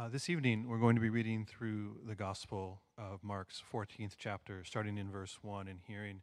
Uh, 0.00 0.08
this 0.08 0.30
evening, 0.30 0.66
we're 0.66 0.78
going 0.78 0.94
to 0.94 1.00
be 1.00 1.10
reading 1.10 1.44
through 1.44 1.94
the 2.08 2.14
Gospel 2.14 2.80
of 2.96 3.22
Mark's 3.22 3.62
14th 3.70 4.12
chapter, 4.16 4.64
starting 4.64 4.96
in 4.96 5.10
verse 5.10 5.36
1, 5.42 5.68
and 5.68 5.78
hearing 5.86 6.22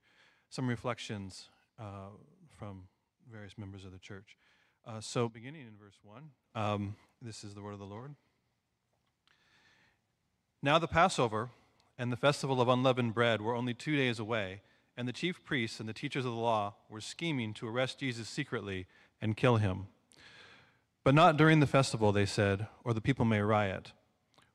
some 0.49 0.67
reflections 0.67 1.49
uh, 1.79 2.07
from 2.57 2.85
various 3.31 3.55
members 3.55 3.85
of 3.85 3.91
the 3.91 3.99
church. 3.99 4.35
Uh, 4.83 4.99
so, 4.99 5.29
beginning 5.29 5.61
in 5.61 5.77
verse 5.79 5.99
1, 6.01 6.23
um, 6.55 6.95
this 7.21 7.43
is 7.43 7.53
the 7.53 7.61
word 7.61 7.73
of 7.73 7.77
the 7.77 7.85
Lord. 7.85 8.15
Now, 10.63 10.79
the 10.79 10.87
Passover 10.87 11.51
and 11.99 12.11
the 12.11 12.17
festival 12.17 12.59
of 12.59 12.67
unleavened 12.67 13.13
bread 13.13 13.43
were 13.43 13.53
only 13.53 13.75
two 13.75 13.95
days 13.95 14.17
away, 14.17 14.61
and 14.97 15.07
the 15.07 15.13
chief 15.13 15.45
priests 15.45 15.79
and 15.79 15.87
the 15.87 15.93
teachers 15.93 16.25
of 16.25 16.31
the 16.31 16.39
law 16.39 16.73
were 16.89 16.99
scheming 16.99 17.53
to 17.53 17.67
arrest 17.67 17.99
Jesus 17.99 18.27
secretly 18.27 18.87
and 19.21 19.37
kill 19.37 19.57
him. 19.57 19.85
But 21.07 21.15
not 21.15 21.37
during 21.37 21.61
the 21.61 21.67
festival, 21.67 22.11
they 22.11 22.25
said, 22.25 22.67
or 22.83 22.93
the 22.93 22.99
people 22.99 23.23
may 23.23 23.39
riot. 23.39 23.93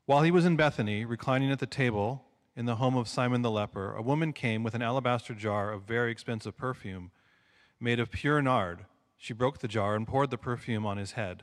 While 0.05 0.21
he 0.21 0.29
was 0.29 0.45
in 0.45 0.55
Bethany, 0.55 1.03
reclining 1.03 1.49
at 1.49 1.57
the 1.57 1.65
table 1.65 2.25
in 2.55 2.67
the 2.67 2.75
home 2.75 2.95
of 2.95 3.07
Simon 3.07 3.41
the 3.41 3.49
leper, 3.49 3.95
a 3.95 4.03
woman 4.03 4.33
came 4.33 4.61
with 4.61 4.75
an 4.75 4.83
alabaster 4.83 5.33
jar 5.33 5.71
of 5.71 5.87
very 5.87 6.11
expensive 6.11 6.55
perfume 6.55 7.09
made 7.79 7.99
of 7.99 8.11
pure 8.11 8.39
nard. 8.39 8.85
She 9.17 9.33
broke 9.33 9.61
the 9.61 9.67
jar 9.67 9.95
and 9.95 10.07
poured 10.07 10.29
the 10.29 10.37
perfume 10.37 10.85
on 10.85 10.97
his 10.97 11.13
head. 11.13 11.41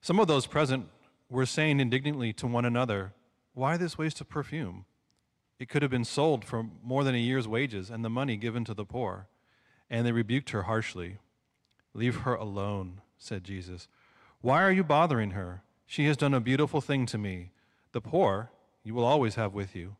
Some 0.00 0.20
of 0.20 0.28
those 0.28 0.46
present 0.46 0.86
were 1.28 1.44
saying 1.44 1.80
indignantly 1.80 2.32
to 2.34 2.46
one 2.46 2.64
another, 2.64 3.12
Why 3.54 3.76
this 3.76 3.98
waste 3.98 4.20
of 4.20 4.28
perfume? 4.28 4.84
It 5.58 5.68
could 5.68 5.82
have 5.82 5.90
been 5.90 6.04
sold 6.04 6.44
for 6.44 6.64
more 6.80 7.02
than 7.02 7.16
a 7.16 7.18
year's 7.18 7.48
wages 7.48 7.90
and 7.90 8.04
the 8.04 8.08
money 8.08 8.36
given 8.36 8.64
to 8.66 8.74
the 8.74 8.84
poor. 8.84 9.26
And 9.90 10.06
they 10.06 10.12
rebuked 10.12 10.50
her 10.50 10.62
harshly. 10.62 11.18
Leave 11.92 12.18
her 12.18 12.36
alone, 12.36 13.00
said 13.18 13.42
Jesus. 13.42 13.88
Why 14.40 14.62
are 14.62 14.72
you 14.72 14.84
bothering 14.84 15.30
her? 15.30 15.62
She 15.86 16.06
has 16.06 16.16
done 16.16 16.34
a 16.34 16.40
beautiful 16.40 16.80
thing 16.80 17.06
to 17.06 17.18
me. 17.18 17.50
The 17.92 18.00
poor 18.00 18.50
you 18.84 18.94
will 18.94 19.04
always 19.04 19.34
have 19.34 19.54
with 19.54 19.74
you, 19.74 19.96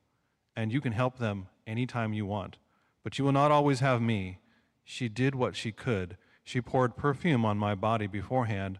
and 0.54 0.72
you 0.72 0.80
can 0.80 0.92
help 0.92 1.18
them 1.18 1.48
any 1.66 1.86
time 1.86 2.12
you 2.12 2.26
want. 2.26 2.58
But 3.02 3.18
you 3.18 3.24
will 3.24 3.32
not 3.32 3.50
always 3.50 3.80
have 3.80 4.00
me. 4.00 4.38
She 4.84 5.08
did 5.08 5.34
what 5.34 5.56
she 5.56 5.72
could. 5.72 6.16
She 6.44 6.60
poured 6.60 6.96
perfume 6.96 7.44
on 7.44 7.58
my 7.58 7.74
body 7.74 8.06
beforehand 8.06 8.78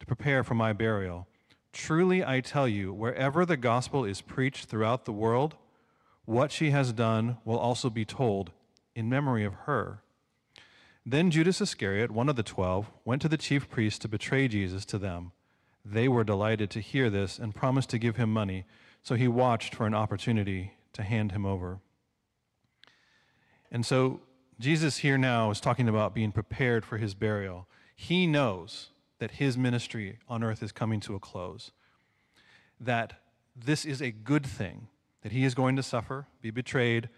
to 0.00 0.06
prepare 0.06 0.42
for 0.42 0.54
my 0.54 0.72
burial. 0.72 1.28
Truly, 1.72 2.24
I 2.24 2.40
tell 2.40 2.66
you, 2.66 2.92
wherever 2.92 3.44
the 3.44 3.56
gospel 3.56 4.04
is 4.04 4.20
preached 4.20 4.66
throughout 4.66 5.04
the 5.04 5.12
world, 5.12 5.54
what 6.24 6.50
she 6.50 6.70
has 6.70 6.92
done 6.92 7.38
will 7.44 7.58
also 7.58 7.90
be 7.90 8.04
told 8.04 8.50
in 8.94 9.08
memory 9.08 9.44
of 9.44 9.54
her. 9.66 10.02
Then 11.06 11.30
Judas 11.30 11.60
Iscariot, 11.60 12.10
one 12.10 12.28
of 12.28 12.36
the 12.36 12.42
twelve, 12.42 12.90
went 13.04 13.22
to 13.22 13.28
the 13.28 13.38
chief 13.38 13.70
priests 13.70 13.98
to 14.00 14.08
betray 14.08 14.46
Jesus 14.48 14.84
to 14.86 14.98
them. 14.98 15.32
They 15.84 16.06
were 16.08 16.24
delighted 16.24 16.70
to 16.70 16.80
hear 16.80 17.08
this 17.08 17.38
and 17.38 17.54
promised 17.54 17.88
to 17.90 17.98
give 17.98 18.16
him 18.16 18.32
money, 18.32 18.66
so 19.02 19.14
he 19.14 19.28
watched 19.28 19.74
for 19.74 19.86
an 19.86 19.94
opportunity 19.94 20.74
to 20.92 21.02
hand 21.02 21.32
him 21.32 21.46
over. 21.46 21.80
And 23.70 23.86
so 23.86 24.20
Jesus 24.60 24.98
here 24.98 25.16
now 25.16 25.50
is 25.50 25.60
talking 25.60 25.88
about 25.88 26.14
being 26.14 26.32
prepared 26.32 26.84
for 26.84 26.98
his 26.98 27.14
burial. 27.14 27.66
He 27.96 28.26
knows 28.26 28.88
that 29.18 29.32
his 29.32 29.56
ministry 29.56 30.18
on 30.28 30.42
earth 30.42 30.62
is 30.62 30.72
coming 30.72 31.00
to 31.00 31.14
a 31.14 31.20
close, 31.20 31.70
that 32.78 33.14
this 33.56 33.84
is 33.84 34.02
a 34.02 34.10
good 34.10 34.44
thing, 34.44 34.88
that 35.22 35.32
he 35.32 35.44
is 35.44 35.54
going 35.54 35.76
to 35.76 35.82
suffer, 35.82 36.26
be 36.42 36.50
betrayed, 36.50 37.08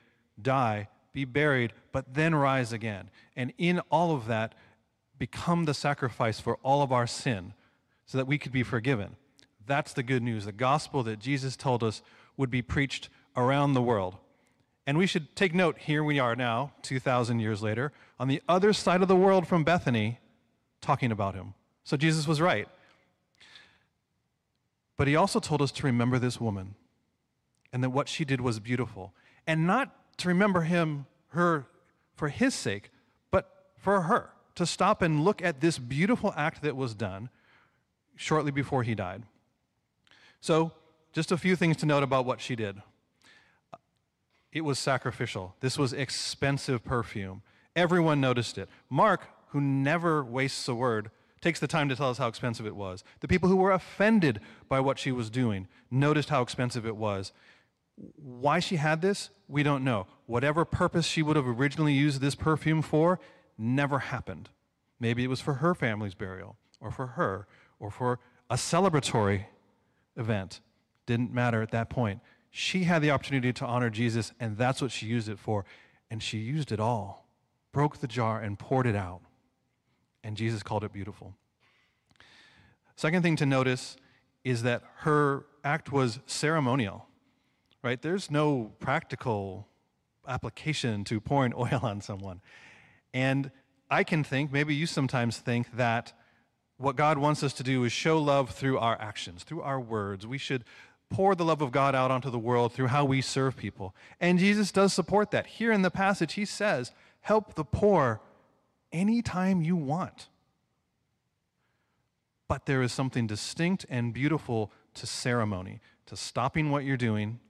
die, 0.41 0.89
be 1.13 1.25
buried, 1.25 1.73
but 1.93 2.15
then 2.15 2.35
rise 2.35 2.73
again. 2.73 3.11
And 3.37 3.53
in 3.59 3.81
all 3.91 4.15
of 4.15 4.27
that, 4.27 4.55
become 5.19 5.65
the 5.65 5.75
sacrifice 5.75 6.41
for 6.41 6.59
all 6.63 6.83
of 6.83 6.93
our 6.93 7.07
sin 7.07 7.53
so 8.07 8.19
that 8.19 8.27
we 8.27 8.39
could 8.39 8.53
be 8.53 8.63
forgiven. 8.63 9.17
That's 9.67 9.93
the 9.93 10.03
good 10.03 10.23
news. 10.23 10.47
The 10.47 10.53
gospel 10.53 11.03
that 11.05 11.19
Jesus 11.19 11.57
told 11.57 11.85
us 11.85 12.03
would 12.37 12.51
be 12.51 12.63
preached 12.63 13.09
around 13.37 13.75
the 13.75 13.83
world. 13.83 14.17
And 14.87 14.99
we 14.99 15.07
should 15.07 15.37
take 15.37 15.55
note 15.55 15.79
here 15.79 16.03
we 16.03 16.19
are 16.19 16.35
now, 16.35 16.73
2,000 16.83 17.39
years 17.39 17.63
later, 17.63 17.93
on 18.19 18.29
the 18.29 18.43
other 18.49 18.73
side 18.73 19.03
of 19.03 19.09
the 19.09 19.17
world 19.17 19.47
from 19.47 19.63
Bethany, 19.63 20.19
talking 20.81 21.13
about 21.13 21.35
him. 21.35 21.55
So 21.85 21.97
Jesus 21.97 22.27
was 22.27 22.41
right. 22.41 22.67
But 24.97 25.07
he 25.07 25.17
also 25.17 25.39
told 25.39 25.63
us 25.63 25.71
to 25.73 25.87
remember 25.87 26.19
this 26.19 26.41
woman 26.41 26.75
and 27.73 27.83
that 27.85 27.91
what 27.91 28.09
she 28.09 28.25
did 28.25 28.41
was 28.41 28.59
beautiful. 28.59 29.15
And 29.47 29.67
not 29.67 29.95
to 30.21 30.29
remember 30.29 30.63
him, 30.63 31.07
her, 31.29 31.67
for 32.15 32.29
his 32.29 32.55
sake, 32.55 32.91
but 33.31 33.73
for 33.77 34.03
her, 34.03 34.31
to 34.55 34.67
stop 34.67 35.03
and 35.03 35.25
look 35.25 35.43
at 35.43 35.61
this 35.61 35.79
beautiful 35.79 36.33
act 36.37 36.63
that 36.63 36.77
was 36.77 36.95
done 36.95 37.29
shortly 38.17 38.51
before 38.51 38.83
he 38.83 38.95
died. 38.95 39.23
So, 40.41 40.73
just 41.13 41.33
a 41.33 41.39
few 41.39 41.57
things 41.57 41.77
to 41.79 41.87
note 41.87 42.03
about 42.03 42.25
what 42.25 42.41
she 42.41 42.55
did. 42.55 42.81
It 44.53 44.63
was 44.63 44.79
sacrificial. 44.79 45.55
This 45.61 45.79
was 45.79 45.93
expensive 45.93 46.85
perfume. 46.85 47.43
Everyone 47.77 48.21
noticed 48.21 48.59
it. 48.59 48.69
Mark, 48.89 49.29
who 49.49 49.61
never 49.61 50.25
wastes 50.25 50.67
a 50.69 50.75
word, 50.75 51.11
takes 51.41 51.61
the 51.61 51.67
time 51.67 51.89
to 51.89 51.97
tell 51.97 52.11
us 52.11 52.19
how 52.19 52.29
expensive 52.29 52.67
it 52.67 52.77
was. 52.77 53.03
The 53.21 53.29
people 53.29 53.49
who 53.49 53.57
were 53.57 53.73
offended 53.73 54.41
by 54.69 54.81
what 54.81 54.99
she 54.99 55.13
was 55.13 55.31
doing 55.31 55.69
noticed 55.91 56.29
how 56.29 56.43
expensive 56.43 56.87
it 56.87 56.97
was. 56.97 57.33
Why 58.17 58.61
she 58.61 58.77
had 58.77 59.03
this, 59.03 59.31
we 59.49 59.63
don't 59.63 59.85
know. 59.85 60.07
Whatever 60.27 60.65
purpose 60.65 61.07
she 61.07 61.23
would 61.23 61.37
have 61.37 61.47
originally 61.47 61.93
used 61.93 62.21
this 62.21 62.35
perfume 62.35 62.83
for 62.83 63.21
never 63.59 63.99
happened. 63.99 64.49
Maybe 64.99 65.25
it 65.25 65.29
was 65.29 65.41
for 65.41 65.55
her 65.55 65.75
family's 65.75 66.15
burial, 66.15 66.57
or 66.81 66.91
for 66.91 67.09
her, 67.09 67.47
or 67.79 67.91
for 67.91 68.21
a 68.49 68.55
celebratory 68.55 69.47
event. 70.17 70.61
Didn't 71.07 71.33
matter 71.33 71.63
at 71.63 71.71
that 71.73 71.91
point. 71.91 72.21
She 72.51 72.85
had 72.85 73.03
the 73.03 73.11
opportunity 73.11 73.53
to 73.55 73.67
honor 73.67 73.91
Jesus, 73.91 74.33
and 74.41 74.57
that's 74.57 74.83
what 74.83 74.91
she 74.91 75.07
used 75.07 75.29
it 75.29 75.39
for. 75.39 75.65
And 76.11 76.23
she 76.23 76.39
used 76.39 76.73
it 76.73 76.81
all, 76.81 77.27
broke 77.73 77.99
the 77.99 78.07
jar, 78.07 78.41
and 78.41 78.59
poured 78.59 78.87
it 78.87 78.97
out. 78.97 79.21
And 80.25 80.37
Jesus 80.37 80.63
called 80.63 80.85
it 80.85 80.93
beautiful. 80.93 81.35
Second 82.97 83.23
thing 83.23 83.37
to 83.37 83.47
notice 83.47 83.97
is 84.45 84.63
that 84.63 84.83
her 84.99 85.47
act 85.65 85.93
was 85.93 86.19
ceremonial 86.27 87.07
right? 87.83 88.01
There's 88.01 88.31
no 88.31 88.73
practical 88.81 89.69
application 90.27 91.05
to 91.05 91.21
pouring 91.21 91.53
oil 91.57 91.81
on 91.83 92.01
someone. 92.01 92.41
And 93.13 93.51
I 93.91 94.05
can 94.05 94.23
think, 94.23 94.53
maybe 94.53 94.75
you 94.75 94.87
sometimes 94.87 95.39
think, 95.39 95.77
that 95.77 96.13
what 96.77 96.97
God 96.97 97.19
wants 97.19 97.43
us 97.43 97.53
to 97.55 97.63
do 97.63 97.85
is 97.85 97.93
show 97.93 98.19
love 98.19 98.51
through 98.51 98.79
our 98.79 98.99
actions, 99.01 99.43
through 99.43 99.63
our 99.63 99.81
words. 99.81 100.27
We 100.27 100.39
should 100.39 100.65
pour 101.11 101.35
the 101.35 101.45
love 101.45 101.61
of 101.61 101.73
God 101.73 101.95
out 101.95 102.11
onto 102.11 102.31
the 102.31 102.39
world 102.39 102.73
through 102.73 102.87
how 102.87 103.05
we 103.05 103.21
serve 103.21 103.57
people. 103.57 103.95
And 104.21 104.39
Jesus 104.39 104.71
does 104.71 104.93
support 104.93 105.33
that. 105.33 105.47
Here 105.47 105.73
in 105.73 105.83
the 105.83 105.91
passage, 105.91 106.35
he 106.35 106.45
says, 106.45 106.93
Help 107.23 107.55
the 107.55 107.65
poor 107.65 108.21
anytime 108.93 109.61
you 109.61 109.77
want. 109.77 110.29
But 112.49 112.67
there 112.67 112.83
is 112.83 112.93
something 112.93 113.27
distinct 113.27 113.85
and 113.91 114.15
beautiful 114.15 114.73
to 114.95 115.07
ceremony, 115.07 115.81
to 116.07 116.17
stopping 116.17 116.71
what 116.71 116.85
you're 116.85 116.97
doing 116.97 117.41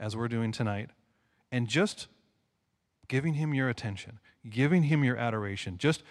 as 0.00 0.16
we're 0.16 0.28
doing 0.28 0.50
tonight, 0.50 0.90
and 1.52 1.68
just 1.68 2.08
giving 3.06 3.34
him 3.34 3.54
your 3.54 3.68
attention, 3.68 4.18
giving 4.48 4.84
him 4.84 5.04
your 5.04 5.16
adoration, 5.16 5.76
just 5.78 6.02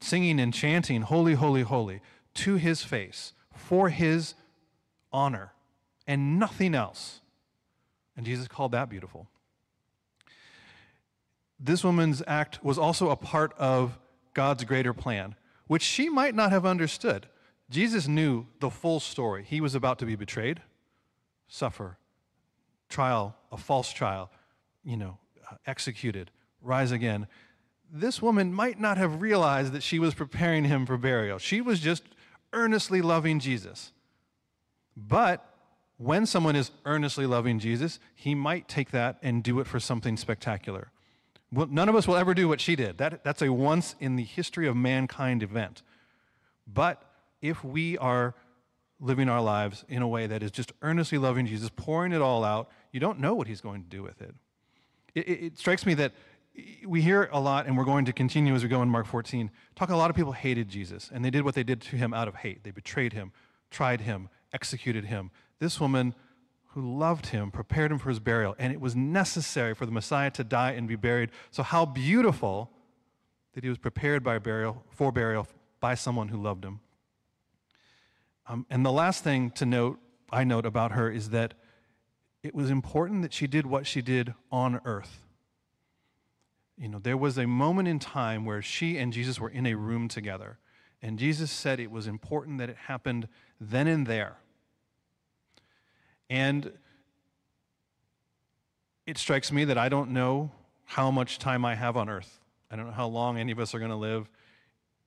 singing 0.00 0.38
and 0.38 0.52
chanting, 0.52 1.02
Holy, 1.02 1.34
Holy, 1.34 1.62
Holy, 1.62 2.00
to 2.34 2.56
his 2.56 2.82
face, 2.82 3.32
for 3.54 3.88
his 3.88 4.34
honor, 5.12 5.52
and 6.06 6.38
nothing 6.38 6.74
else. 6.74 7.20
And 8.16 8.26
Jesus 8.26 8.46
called 8.48 8.72
that 8.72 8.90
beautiful. 8.90 9.28
This 11.58 11.82
woman's 11.82 12.22
act 12.26 12.62
was 12.62 12.78
also 12.78 13.08
a 13.08 13.16
part 13.16 13.54
of 13.58 13.98
God's 14.34 14.64
greater 14.64 14.92
plan, 14.92 15.34
which 15.66 15.82
she 15.82 16.10
might 16.10 16.34
not 16.34 16.50
have 16.50 16.66
understood. 16.66 17.26
Jesus 17.70 18.06
knew 18.06 18.46
the 18.60 18.70
full 18.70 19.00
story. 19.00 19.44
He 19.44 19.60
was 19.60 19.74
about 19.74 19.98
to 20.00 20.06
be 20.06 20.16
betrayed, 20.16 20.60
suffer, 21.48 21.96
trial, 22.88 23.36
a 23.52 23.56
false 23.56 23.92
trial, 23.92 24.30
you 24.84 24.96
know, 24.96 25.18
uh, 25.50 25.56
executed, 25.66 26.30
rise 26.60 26.92
again. 26.92 27.26
This 27.92 28.20
woman 28.20 28.52
might 28.52 28.80
not 28.80 28.98
have 28.98 29.20
realized 29.20 29.72
that 29.72 29.82
she 29.82 29.98
was 29.98 30.14
preparing 30.14 30.64
him 30.64 30.86
for 30.86 30.96
burial. 30.96 31.38
She 31.38 31.60
was 31.60 31.80
just 31.80 32.02
earnestly 32.52 33.00
loving 33.02 33.38
Jesus. 33.38 33.92
But 34.96 35.44
when 35.98 36.26
someone 36.26 36.56
is 36.56 36.70
earnestly 36.84 37.26
loving 37.26 37.58
Jesus, 37.58 37.98
he 38.14 38.34
might 38.34 38.68
take 38.68 38.90
that 38.90 39.18
and 39.22 39.42
do 39.42 39.60
it 39.60 39.66
for 39.66 39.80
something 39.80 40.16
spectacular. 40.16 40.90
Well, 41.52 41.68
none 41.70 41.88
of 41.88 41.94
us 41.94 42.08
will 42.08 42.16
ever 42.16 42.34
do 42.34 42.48
what 42.48 42.60
she 42.60 42.76
did. 42.76 42.98
That, 42.98 43.22
that's 43.22 43.42
a 43.42 43.52
once 43.52 43.94
in 44.00 44.16
the 44.16 44.24
history 44.24 44.66
of 44.66 44.76
mankind 44.76 45.42
event. 45.42 45.82
But 46.66 47.02
if 47.40 47.64
we 47.64 47.96
are 47.98 48.34
living 49.00 49.28
our 49.28 49.42
lives 49.42 49.84
in 49.88 50.02
a 50.02 50.08
way 50.08 50.26
that 50.26 50.42
is 50.42 50.50
just 50.50 50.72
earnestly 50.82 51.18
loving 51.18 51.46
Jesus, 51.46 51.70
pouring 51.74 52.12
it 52.12 52.22
all 52.22 52.44
out, 52.44 52.70
you 52.92 53.00
don't 53.00 53.18
know 53.18 53.34
what 53.34 53.46
he's 53.46 53.60
going 53.60 53.82
to 53.82 53.88
do 53.88 54.02
with 54.02 54.20
it. 54.22 54.34
It, 55.14 55.28
it, 55.28 55.44
it 55.44 55.58
strikes 55.58 55.84
me 55.84 55.94
that 55.94 56.12
we 56.86 57.02
hear 57.02 57.28
a 57.32 57.40
lot, 57.40 57.66
and 57.66 57.76
we're 57.76 57.84
going 57.84 58.06
to 58.06 58.12
continue 58.12 58.54
as 58.54 58.62
we 58.62 58.68
go 58.68 58.82
in 58.82 58.88
Mark 58.88 59.06
14, 59.06 59.50
talk 59.74 59.90
a 59.90 59.96
lot 59.96 60.10
of 60.10 60.16
people 60.16 60.32
hated 60.32 60.68
Jesus, 60.68 61.10
and 61.12 61.24
they 61.24 61.30
did 61.30 61.44
what 61.44 61.54
they 61.54 61.62
did 61.62 61.80
to 61.82 61.96
him 61.96 62.14
out 62.14 62.28
of 62.28 62.36
hate. 62.36 62.64
They 62.64 62.70
betrayed 62.70 63.12
him, 63.12 63.32
tried 63.70 64.02
him, 64.02 64.28
executed 64.52 65.06
him. 65.06 65.30
This 65.58 65.80
woman 65.80 66.14
who 66.68 66.98
loved 66.98 67.26
him 67.26 67.50
prepared 67.50 67.90
him 67.90 67.98
for 67.98 68.08
his 68.08 68.20
burial, 68.20 68.54
and 68.58 68.72
it 68.72 68.80
was 68.80 68.96
necessary 68.96 69.74
for 69.74 69.86
the 69.86 69.92
Messiah 69.92 70.30
to 70.32 70.44
die 70.44 70.72
and 70.72 70.88
be 70.88 70.96
buried. 70.96 71.30
So, 71.50 71.62
how 71.62 71.84
beautiful 71.84 72.70
that 73.54 73.64
he 73.64 73.70
was 73.70 73.78
prepared 73.78 74.22
by 74.22 74.38
burial, 74.38 74.84
for 74.90 75.10
burial 75.10 75.46
by 75.80 75.94
someone 75.94 76.28
who 76.28 76.40
loved 76.40 76.64
him. 76.64 76.80
Um, 78.48 78.66
and 78.70 78.84
the 78.84 78.92
last 78.92 79.24
thing 79.24 79.50
to 79.52 79.66
note, 79.66 79.98
I 80.30 80.44
note 80.44 80.66
about 80.66 80.92
her, 80.92 81.10
is 81.10 81.30
that 81.30 81.54
it 82.42 82.54
was 82.54 82.70
important 82.70 83.22
that 83.22 83.32
she 83.32 83.46
did 83.46 83.66
what 83.66 83.86
she 83.86 84.02
did 84.02 84.34
on 84.52 84.80
earth. 84.84 85.22
You 86.78 86.88
know, 86.88 86.98
there 86.98 87.16
was 87.16 87.38
a 87.38 87.46
moment 87.46 87.88
in 87.88 87.98
time 87.98 88.44
where 88.44 88.62
she 88.62 88.98
and 88.98 89.12
Jesus 89.12 89.40
were 89.40 89.48
in 89.48 89.66
a 89.66 89.74
room 89.74 90.08
together, 90.08 90.58
and 91.02 91.18
Jesus 91.18 91.50
said 91.50 91.80
it 91.80 91.90
was 91.90 92.06
important 92.06 92.58
that 92.58 92.68
it 92.68 92.76
happened 92.76 93.28
then 93.60 93.86
and 93.86 94.06
there. 94.06 94.36
And 96.28 96.72
it 99.06 99.18
strikes 99.18 99.50
me 99.50 99.64
that 99.64 99.78
I 99.78 99.88
don't 99.88 100.10
know 100.10 100.50
how 100.84 101.10
much 101.10 101.38
time 101.38 101.64
I 101.64 101.74
have 101.74 101.96
on 101.96 102.08
earth. 102.08 102.40
I 102.70 102.76
don't 102.76 102.86
know 102.86 102.92
how 102.92 103.06
long 103.06 103.38
any 103.38 103.52
of 103.52 103.58
us 103.58 103.74
are 103.74 103.78
going 103.78 103.90
to 103.90 103.96
live. 103.96 104.28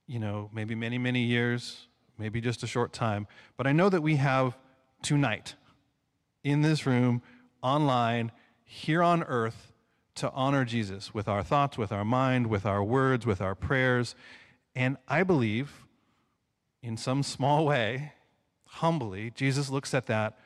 You 0.06 0.18
know, 0.18 0.50
maybe 0.52 0.74
many, 0.74 0.98
many 0.98 1.22
years, 1.22 1.86
maybe 2.20 2.40
just 2.40 2.62
a 2.62 2.66
short 2.66 2.92
time. 2.92 3.26
But 3.56 3.66
I 3.66 3.72
know 3.72 3.88
that 3.88 4.02
we 4.02 4.16
have 4.16 4.56
tonight 5.02 5.54
in 6.44 6.62
this 6.62 6.86
room, 6.86 7.22
online, 7.62 8.30
here 8.64 9.02
on 9.02 9.22
earth, 9.24 9.72
to 10.16 10.30
honor 10.32 10.64
Jesus 10.64 11.14
with 11.14 11.28
our 11.28 11.42
thoughts, 11.42 11.78
with 11.78 11.90
our 11.90 12.04
mind, 12.04 12.48
with 12.48 12.66
our 12.66 12.84
words, 12.84 13.24
with 13.24 13.40
our 13.40 13.54
prayers. 13.54 14.14
And 14.74 14.98
I 15.08 15.22
believe, 15.22 15.86
in 16.82 16.96
some 16.96 17.22
small 17.22 17.64
way, 17.64 18.12
humbly, 18.66 19.32
Jesus 19.34 19.70
looks 19.70 19.94
at 19.94 20.06
that 20.06 20.38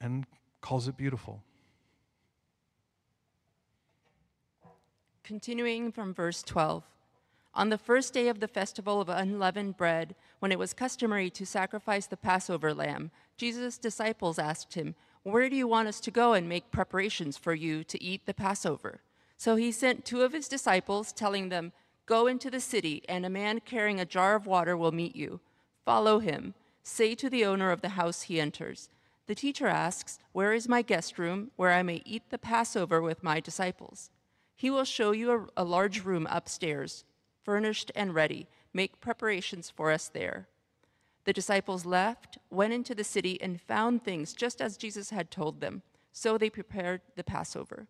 and 0.00 0.24
calls 0.62 0.88
it 0.88 0.96
beautiful. 0.96 1.42
Continuing 5.22 5.92
from 5.92 6.14
verse 6.14 6.42
12. 6.42 6.82
On 7.56 7.68
the 7.68 7.78
first 7.78 8.12
day 8.12 8.26
of 8.26 8.40
the 8.40 8.48
festival 8.48 9.00
of 9.00 9.08
unleavened 9.08 9.76
bread, 9.76 10.16
when 10.40 10.50
it 10.50 10.58
was 10.58 10.72
customary 10.72 11.30
to 11.30 11.46
sacrifice 11.46 12.06
the 12.06 12.16
Passover 12.16 12.74
lamb, 12.74 13.12
Jesus' 13.36 13.78
disciples 13.78 14.40
asked 14.40 14.74
him, 14.74 14.96
Where 15.22 15.48
do 15.48 15.54
you 15.54 15.68
want 15.68 15.86
us 15.86 16.00
to 16.00 16.10
go 16.10 16.32
and 16.32 16.48
make 16.48 16.72
preparations 16.72 17.36
for 17.36 17.54
you 17.54 17.84
to 17.84 18.02
eat 18.02 18.26
the 18.26 18.34
Passover? 18.34 19.02
So 19.36 19.54
he 19.54 19.70
sent 19.70 20.04
two 20.04 20.22
of 20.22 20.32
his 20.32 20.48
disciples, 20.48 21.12
telling 21.12 21.48
them, 21.48 21.72
Go 22.06 22.26
into 22.26 22.50
the 22.50 22.60
city, 22.60 23.02
and 23.08 23.24
a 23.24 23.30
man 23.30 23.60
carrying 23.60 24.00
a 24.00 24.04
jar 24.04 24.34
of 24.34 24.46
water 24.46 24.76
will 24.76 24.92
meet 24.92 25.14
you. 25.14 25.40
Follow 25.84 26.18
him. 26.18 26.54
Say 26.82 27.14
to 27.14 27.30
the 27.30 27.44
owner 27.44 27.70
of 27.70 27.82
the 27.82 27.90
house 27.90 28.22
he 28.22 28.40
enters, 28.40 28.88
The 29.26 29.34
teacher 29.34 29.68
asks, 29.68 30.18
Where 30.32 30.52
is 30.52 30.68
my 30.68 30.82
guest 30.82 31.20
room, 31.20 31.52
where 31.54 31.72
I 31.72 31.84
may 31.84 32.02
eat 32.04 32.24
the 32.30 32.38
Passover 32.38 33.00
with 33.00 33.22
my 33.22 33.38
disciples? 33.38 34.10
He 34.56 34.70
will 34.70 34.84
show 34.84 35.12
you 35.12 35.30
a, 35.56 35.62
a 35.62 35.64
large 35.64 36.04
room 36.04 36.26
upstairs, 36.30 37.04
furnished 37.44 37.92
and 37.94 38.14
ready. 38.14 38.48
Make 38.72 39.00
preparations 39.00 39.70
for 39.70 39.92
us 39.92 40.08
there. 40.08 40.48
The 41.24 41.32
disciples 41.32 41.86
left, 41.86 42.38
went 42.50 42.72
into 42.72 42.94
the 42.94 43.04
city, 43.04 43.40
and 43.40 43.60
found 43.60 44.02
things 44.02 44.32
just 44.32 44.60
as 44.60 44.76
Jesus 44.76 45.10
had 45.10 45.30
told 45.30 45.60
them. 45.60 45.82
So 46.12 46.36
they 46.36 46.50
prepared 46.50 47.00
the 47.16 47.24
Passover. 47.24 47.86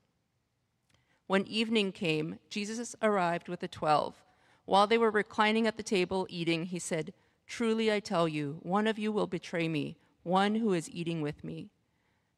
When 1.27 1.47
evening 1.47 1.93
came, 1.93 2.39
Jesus 2.51 2.95
arrived 3.03 3.49
with 3.49 3.61
the 3.61 3.69
twelve. 3.69 4.23
While 4.67 4.87
they 4.87 4.99
were 4.99 5.11
reclining 5.11 5.67
at 5.67 5.77
the 5.77 5.83
table 5.83 6.27
eating, 6.31 6.67
he 6.67 6.79
said, 6.79 7.13
Truly 7.47 7.93
I 7.93 8.01
tell 8.01 8.29
you, 8.29 8.59
one 8.63 8.87
of 8.87 8.99
you 8.99 9.13
will 9.13 9.27
betray 9.27 9.69
me, 9.69 9.97
one 10.23 10.57
who 10.57 10.73
is 10.73 10.91
eating 10.91 11.21
with 11.21 11.45
me. 11.45 11.71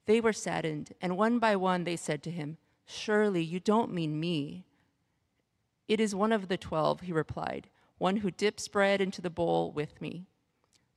They 0.06 0.20
were 0.20 0.32
saddened, 0.32 0.92
and 1.00 1.16
one 1.16 1.38
by 1.38 1.56
one 1.56 1.84
they 1.84 1.96
said 1.96 2.22
to 2.24 2.30
him, 2.30 2.58
Surely 2.86 3.42
you 3.42 3.60
don't 3.60 3.92
mean 3.92 4.18
me. 4.18 4.64
It 5.88 6.00
is 6.00 6.15
one 6.15 6.33
of 6.33 6.49
the 6.49 6.56
twelve, 6.56 7.03
he 7.03 7.12
replied, 7.12 7.69
one 7.99 8.19
who 8.19 8.31
dips 8.31 8.69
bread 8.69 9.00
into 9.00 9.23
the 9.23 9.31
bowl 9.31 9.73
with 9.73 10.00
me. 10.00 10.27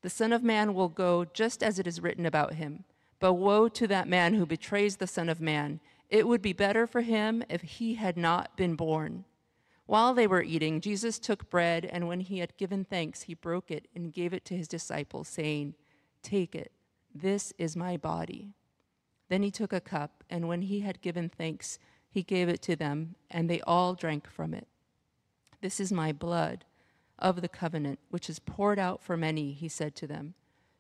The 0.02 0.10
Son 0.10 0.34
of 0.34 0.44
Man 0.44 0.74
will 0.74 0.90
go 0.90 1.26
just 1.26 1.62
as 1.62 1.80
it 1.80 1.88
is 1.88 2.02
written 2.02 2.26
about 2.26 2.54
him. 2.54 2.86
But 3.20 3.34
woe 3.34 3.68
to 3.70 3.88
that 3.88 4.08
man 4.08 4.34
who 4.34 4.46
betrays 4.46 4.98
the 4.98 5.08
Son 5.08 5.30
of 5.30 5.42
Man. 5.42 5.82
It 6.10 6.28
would 6.28 6.42
be 6.42 6.54
better 6.54 6.88
for 6.88 7.02
him 7.02 7.44
if 7.50 7.62
he 7.62 7.96
had 7.96 8.18
not 8.18 8.56
been 8.56 8.76
born. 8.76 9.26
While 9.86 10.14
they 10.14 10.28
were 10.28 10.44
eating, 10.44 10.82
Jesus 10.82 11.20
took 11.20 11.50
bread, 11.50 11.84
and 11.86 12.08
when 12.08 12.22
he 12.22 12.40
had 12.40 12.56
given 12.58 12.86
thanks, 12.86 13.24
he 13.24 13.34
broke 13.34 13.72
it 13.72 13.88
and 13.96 14.14
gave 14.14 14.34
it 14.34 14.46
to 14.46 14.56
his 14.56 14.68
disciples, 14.68 15.28
saying, 15.28 15.76
Take 16.22 16.56
it, 16.56 16.72
this 17.14 17.54
is 17.58 17.76
my 17.76 17.98
body. 17.98 18.54
Then 19.30 19.44
he 19.44 19.52
took 19.52 19.74
a 19.74 19.82
cup, 19.82 20.24
and 20.30 20.48
when 20.48 20.62
he 20.62 20.82
had 20.82 21.02
given 21.02 21.30
thanks, 21.30 21.80
he 22.10 22.24
gave 22.24 22.50
it 22.50 22.62
to 22.64 22.76
them, 22.76 23.16
and 23.30 23.50
they 23.50 23.62
all 23.62 23.94
drank 23.96 24.28
from 24.30 24.54
it. 24.54 24.68
This 25.62 25.80
is 25.80 25.92
my 25.92 26.12
blood 26.12 26.66
of 27.18 27.42
the 27.42 27.50
covenant, 27.50 28.00
which 28.10 28.30
is 28.30 28.40
poured 28.40 28.80
out 28.80 29.02
for 29.04 29.18
many, 29.18 29.52
he 29.52 29.68
said 29.68 29.96
to 29.96 30.08
them. 30.08 30.34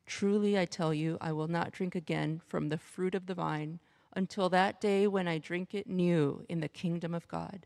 Truly 0.05 0.57
I 0.57 0.65
tell 0.65 0.93
you, 0.93 1.17
I 1.19 1.31
will 1.31 1.47
not 1.47 1.71
drink 1.71 1.95
again 1.95 2.41
from 2.47 2.69
the 2.69 2.77
fruit 2.77 3.13
of 3.13 3.25
the 3.25 3.33
vine 3.33 3.79
until 4.13 4.49
that 4.49 4.81
day 4.81 5.05
when 5.05 5.27
I 5.27 5.37
drink 5.37 5.75
it 5.75 5.87
new 5.87 6.45
in 6.49 6.61
the 6.61 6.67
kingdom 6.67 7.13
of 7.13 7.27
God. 7.27 7.65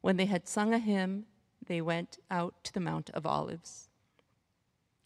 When 0.00 0.16
they 0.16 0.26
had 0.26 0.46
sung 0.46 0.74
a 0.74 0.78
hymn, 0.78 1.24
they 1.66 1.80
went 1.80 2.18
out 2.30 2.54
to 2.64 2.72
the 2.72 2.80
Mount 2.80 3.10
of 3.10 3.24
Olives. 3.24 3.88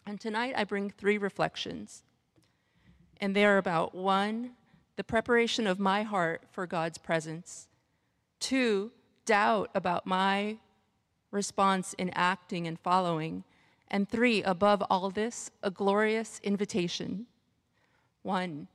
And 0.07 0.21
tonight 0.21 0.55
I 0.57 0.65
bring 0.65 0.91
three 0.91 1.19
reflections. 1.19 2.03
And 3.21 3.37
they 3.37 3.45
are 3.45 3.59
about 3.59 3.95
one, 3.95 4.53
the 4.97 5.05
preparation 5.05 5.67
of 5.67 5.79
my 5.79 6.03
heart 6.03 6.43
for 6.51 6.67
God's 6.67 6.99
presence. 6.99 7.69
Two, 8.41 8.91
doubt 9.27 9.71
about 9.75 10.07
my 10.07 10.57
response 11.31 11.95
in 11.95 12.11
acting 12.11 12.67
and 12.67 12.79
following. 12.79 13.45
And 13.89 14.09
three, 14.09 14.43
above 14.43 14.83
all 14.91 15.11
this, 15.11 15.51
a 15.63 15.71
glorious 15.71 16.41
invitation. 16.43 17.27
One, 18.23 18.69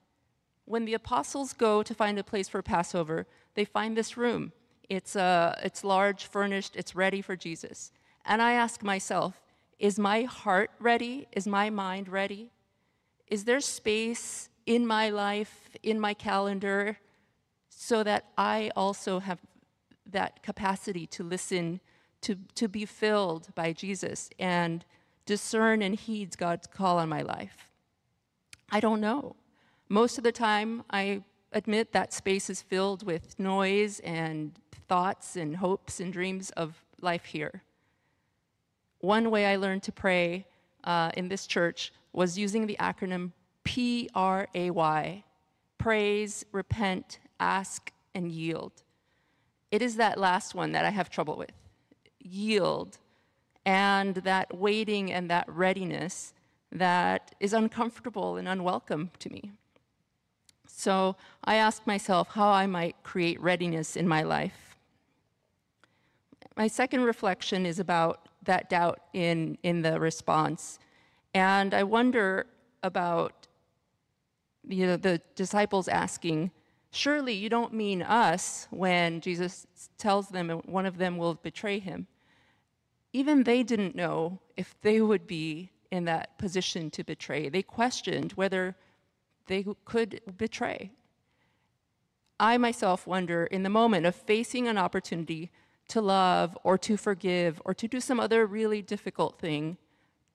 when 0.65 0.85
the 0.85 0.93
apostles 0.93 1.53
go 1.53 1.83
to 1.83 1.93
find 1.93 2.17
a 2.17 2.23
place 2.23 2.49
for 2.49 2.61
Passover, 2.61 3.27
they 3.55 3.65
find 3.65 3.95
this 3.95 4.17
room. 4.17 4.53
It's, 4.89 5.15
uh, 5.15 5.59
it's 5.63 5.83
large, 5.83 6.25
furnished, 6.25 6.75
it's 6.75 6.95
ready 6.95 7.21
for 7.21 7.35
Jesus. 7.35 7.91
And 8.25 8.41
I 8.41 8.53
ask 8.53 8.83
myself, 8.83 9.41
is 9.79 9.99
my 9.99 10.23
heart 10.23 10.71
ready? 10.79 11.27
Is 11.33 11.45
my 11.47 11.69
mind 11.69 12.07
ready? 12.07 12.51
Is 13.27 13.43
there 13.43 13.59
space 13.59 14.49
in 14.65 14.87
my 14.87 15.09
life, 15.09 15.69
in 15.81 15.99
my 15.99 16.13
calendar, 16.13 16.97
so 17.69 18.03
that 18.03 18.25
I 18.37 18.71
also 18.75 19.19
have 19.19 19.39
that 20.05 20.43
capacity 20.43 21.05
to 21.07 21.23
listen, 21.23 21.81
to, 22.23 22.35
to 22.55 22.67
be 22.67 22.85
filled 22.85 23.53
by 23.55 23.73
Jesus 23.73 24.29
and 24.39 24.83
discern 25.25 25.81
and 25.81 25.95
heed 25.95 26.37
God's 26.37 26.67
call 26.67 26.97
on 26.97 27.09
my 27.09 27.21
life? 27.21 27.69
I 28.71 28.79
don't 28.79 28.99
know. 28.99 29.35
Most 29.87 30.17
of 30.17 30.23
the 30.23 30.31
time, 30.31 30.83
I 30.89 31.23
admit 31.51 31.91
that 31.91 32.11
space 32.11 32.49
is 32.49 32.61
filled 32.61 33.05
with 33.05 33.39
noise 33.39 33.99
and 33.99 34.53
thoughts 34.87 35.35
and 35.35 35.57
hopes 35.57 35.99
and 35.99 36.11
dreams 36.11 36.49
of 36.51 36.83
life 36.99 37.25
here. 37.25 37.61
One 38.99 39.29
way 39.29 39.45
I 39.45 39.57
learned 39.57 39.83
to 39.83 39.91
pray 39.91 40.47
uh, 40.83 41.11
in 41.15 41.27
this 41.27 41.45
church 41.45 41.93
was 42.11 42.37
using 42.37 42.67
the 42.67 42.77
acronym 42.79 43.31
P 43.63 44.09
R 44.15 44.47
A 44.55 44.71
Y 44.71 45.23
praise, 45.77 46.45
repent, 46.51 47.19
ask, 47.39 47.91
and 48.15 48.31
yield. 48.31 48.71
It 49.71 49.81
is 49.81 49.97
that 49.97 50.17
last 50.17 50.55
one 50.55 50.71
that 50.71 50.85
I 50.85 50.89
have 50.89 51.09
trouble 51.09 51.35
with 51.35 51.51
yield, 52.23 52.97
and 53.65 54.15
that 54.15 54.57
waiting 54.57 55.11
and 55.11 55.29
that 55.29 55.45
readiness 55.47 56.33
that 56.71 57.35
is 57.39 57.53
uncomfortable 57.53 58.35
and 58.35 58.47
unwelcome 58.47 59.11
to 59.19 59.29
me. 59.29 59.51
So 60.67 61.15
I 61.43 61.55
asked 61.55 61.85
myself 61.85 62.29
how 62.29 62.49
I 62.49 62.65
might 62.65 62.95
create 63.03 63.39
readiness 63.39 63.95
in 63.95 64.07
my 64.07 64.23
life. 64.23 64.75
My 66.57 66.67
second 66.67 67.03
reflection 67.03 67.65
is 67.65 67.79
about 67.79 68.27
that 68.43 68.69
doubt 68.69 68.99
in, 69.13 69.57
in 69.63 69.81
the 69.81 69.99
response. 69.99 70.79
And 71.33 71.73
I 71.73 71.83
wonder 71.83 72.47
about 72.81 73.47
you 74.67 74.85
know, 74.87 74.97
the 74.97 75.21
disciples 75.35 75.87
asking, 75.87 76.51
Surely 76.91 77.33
you 77.33 77.49
don't 77.49 77.73
mean 77.73 78.03
us 78.03 78.67
when 78.69 79.19
Jesus 79.19 79.65
tells 79.97 80.29
them 80.29 80.49
one 80.65 80.85
of 80.85 80.97
them 80.97 81.17
will 81.17 81.33
betray 81.33 81.79
him. 81.79 82.07
Even 83.13 83.43
they 83.43 83.63
didn't 83.63 83.95
know 83.95 84.39
if 84.57 84.75
they 84.81 84.99
would 84.99 85.27
be 85.27 85.71
in 85.91 86.05
that 86.05 86.37
position 86.37 86.89
to 86.89 87.03
betray. 87.03 87.47
They 87.49 87.61
questioned 87.61 88.33
whether 88.33 88.75
they 89.45 89.65
could 89.85 90.21
betray. 90.37 90.91
I 92.39 92.57
myself 92.57 93.05
wonder 93.05 93.45
in 93.45 93.63
the 93.63 93.69
moment 93.69 94.05
of 94.05 94.15
facing 94.15 94.67
an 94.67 94.77
opportunity 94.77 95.51
to 95.89 96.01
love 96.01 96.57
or 96.63 96.77
to 96.79 96.97
forgive 96.97 97.61
or 97.63 97.73
to 97.75 97.87
do 97.87 97.99
some 97.99 98.19
other 98.19 98.45
really 98.47 98.81
difficult 98.81 99.39
thing, 99.39 99.77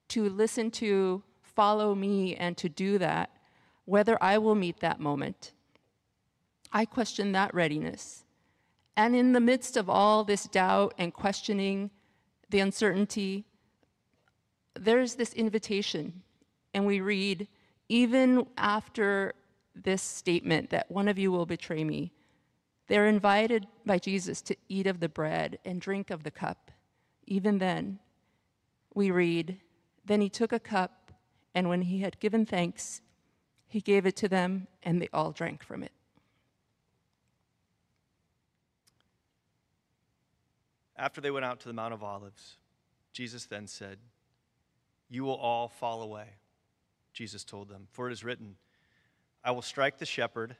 to 0.09 0.29
listen 0.29 0.71
to, 0.71 1.23
follow 1.43 1.95
me, 1.95 2.37
and 2.37 2.57
to 2.57 2.69
do 2.69 2.99
that 2.99 3.31
whether 3.89 4.23
I 4.23 4.37
will 4.37 4.55
meet 4.55 4.81
that 4.81 5.01
moment. 5.01 5.53
I 6.71 6.85
question 6.85 7.33
that 7.33 7.55
readiness. 7.55 8.25
And 8.99 9.17
in 9.17 9.33
the 9.33 9.41
midst 9.41 9.79
of 9.79 9.89
all 9.89 10.25
this 10.25 10.45
doubt 10.45 10.93
and 10.99 11.15
questioning, 11.15 11.91
the 12.51 12.61
uncertainty, 12.61 13.45
there's 14.75 15.15
this 15.15 15.33
invitation. 15.35 16.23
And 16.75 16.87
we 16.87 17.01
read, 17.01 17.49
even 17.89 18.47
after 18.57 19.35
this 19.75 20.03
statement 20.03 20.71
that 20.71 20.91
one 20.91 21.09
of 21.09 21.19
you 21.19 21.31
will 21.31 21.47
betray 21.47 21.85
me, 21.85 22.13
they're 22.89 23.07
invited 23.07 23.67
by 23.85 23.99
Jesus 23.99 24.41
to 24.43 24.57
eat 24.69 24.87
of 24.87 25.01
the 25.01 25.09
bread 25.09 25.59
and 25.65 25.81
drink 25.81 26.11
of 26.11 26.23
the 26.23 26.31
cup. 26.31 26.71
Even 27.27 27.59
then, 27.59 27.99
we 28.95 29.11
read, 29.11 29.59
Then 30.05 30.21
he 30.23 30.31
took 30.31 30.53
a 30.53 30.59
cup, 30.59 31.13
and 31.55 31.69
when 31.69 31.83
he 31.83 32.01
had 32.01 32.19
given 32.19 32.47
thanks, 32.47 33.03
he 33.67 33.81
gave 33.81 34.07
it 34.07 34.17
to 34.17 34.29
them, 34.29 34.67
and 34.83 35.03
they 35.03 35.09
all 35.13 35.33
drank 35.33 35.63
from 35.63 35.83
it. 35.83 35.93
After 40.99 41.21
they 41.21 41.31
went 41.31 41.45
out 41.45 41.61
to 41.61 41.69
the 41.69 41.73
Mount 41.73 41.95
of 41.95 42.03
Olives, 42.03 42.57
Jesus 43.13 43.47
then 43.47 43.69
said, 43.69 43.99
You 45.09 45.23
will 45.25 45.37
all 45.37 45.69
fall 45.69 46.03
away. 46.03 46.27
Jesus 47.13 47.45
told 47.45 47.69
them, 47.69 47.87
For 47.93 48.09
it 48.09 48.13
is 48.13 48.25
written, 48.25 48.57
I 49.45 49.53
will 49.53 49.63
strike 49.63 49.99
the 49.99 50.07
shepherd, 50.07 50.57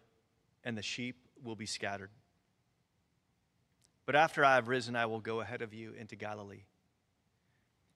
and 0.65 0.79
the 0.79 0.83
sheep 0.83 1.17
will 1.43 1.57
be 1.57 1.67
scattered. 1.67 2.11
But 4.07 4.15
after 4.15 4.45
I 4.45 4.55
have 4.55 4.69
risen, 4.69 4.97
I 4.97 5.07
will 5.07 5.21
go 5.21 5.41
ahead 5.41 5.61
of 5.61 5.75
you 5.75 5.93
into 5.99 6.17
Galilee. 6.17 6.63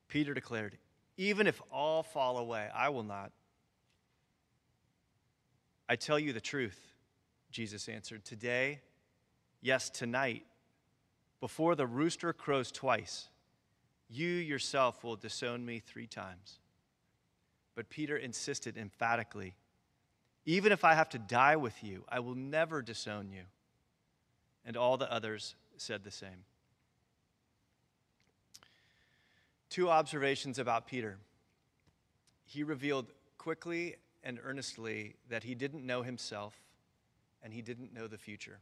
Peter 0.09 0.35
declared, 0.35 0.77
Even 1.17 1.47
if 1.47 1.63
all 1.71 2.03
fall 2.03 2.39
away, 2.39 2.69
I 2.75 2.89
will 2.89 3.05
not. 3.05 3.31
I 5.89 5.97
tell 5.97 6.19
you 6.19 6.33
the 6.33 6.41
truth, 6.41 6.79
Jesus 7.51 7.89
answered. 7.89 8.25
Today, 8.25 8.81
yes, 9.61 9.91
tonight, 9.91 10.45
before 11.43 11.75
the 11.75 11.89
rooster 11.89 12.33
crows 12.33 12.71
twice, 12.71 13.29
you 14.09 14.29
yourself 14.29 15.03
will 15.03 15.17
disown 15.17 15.67
me 15.67 15.81
three 15.81 16.07
times. 16.07 16.61
But 17.75 17.91
Peter 17.91 18.17
insisted 18.17 18.77
emphatically, 18.77 19.57
Even 20.45 20.71
if 20.71 20.85
I 20.85 20.95
have 20.95 21.09
to 21.09 21.19
die 21.19 21.57
with 21.57 21.83
you, 21.83 22.05
I 22.09 22.21
will 22.21 22.37
never 22.37 22.81
disown 22.81 23.33
you. 23.33 23.43
And 24.65 24.77
all 24.77 24.97
the 24.97 25.13
others 25.13 25.57
said 25.77 26.05
the 26.05 26.13
same. 26.13 26.45
Two 29.69 29.91
observations 29.91 30.61
about 30.61 30.87
Peter. 30.87 31.19
He 32.45 32.63
revealed 32.63 33.07
quickly 33.37 33.97
and 34.23 34.39
earnestly 34.45 35.17
that 35.29 35.43
he 35.43 35.57
didn't 35.57 35.85
know 35.85 36.03
himself 36.03 36.61
and 37.43 37.53
he 37.53 37.63
didn't 37.63 37.93
know 37.93 38.07
the 38.07 38.19
future. 38.19 38.61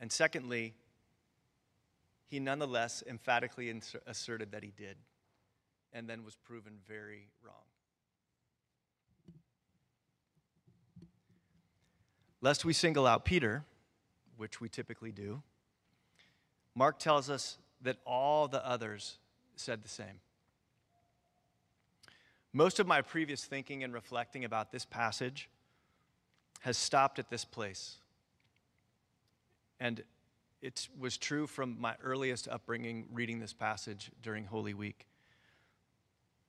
And 0.00 0.12
secondly, 0.12 0.74
he 2.30 2.38
nonetheless 2.38 3.02
emphatically 3.08 3.74
asserted 4.06 4.52
that 4.52 4.62
he 4.62 4.72
did 4.76 4.96
and 5.92 6.08
then 6.08 6.24
was 6.24 6.36
proven 6.36 6.74
very 6.86 7.28
wrong. 7.42 7.54
Lest 12.40 12.64
we 12.64 12.72
single 12.72 13.06
out 13.06 13.24
Peter, 13.24 13.64
which 14.36 14.60
we 14.60 14.68
typically 14.68 15.10
do, 15.10 15.42
Mark 16.76 17.00
tells 17.00 17.28
us 17.28 17.58
that 17.82 17.96
all 18.06 18.46
the 18.46 18.64
others 18.64 19.18
said 19.56 19.82
the 19.82 19.88
same. 19.88 20.20
Most 22.52 22.78
of 22.78 22.86
my 22.86 23.02
previous 23.02 23.44
thinking 23.44 23.82
and 23.82 23.92
reflecting 23.92 24.44
about 24.44 24.70
this 24.70 24.84
passage 24.84 25.48
has 26.60 26.76
stopped 26.76 27.18
at 27.18 27.28
this 27.28 27.44
place. 27.44 27.96
And 29.80 30.02
it 30.62 30.88
was 30.98 31.16
true 31.16 31.46
from 31.46 31.80
my 31.80 31.94
earliest 32.02 32.48
upbringing 32.48 33.06
reading 33.12 33.40
this 33.40 33.52
passage 33.52 34.10
during 34.22 34.44
Holy 34.44 34.74
Week. 34.74 35.06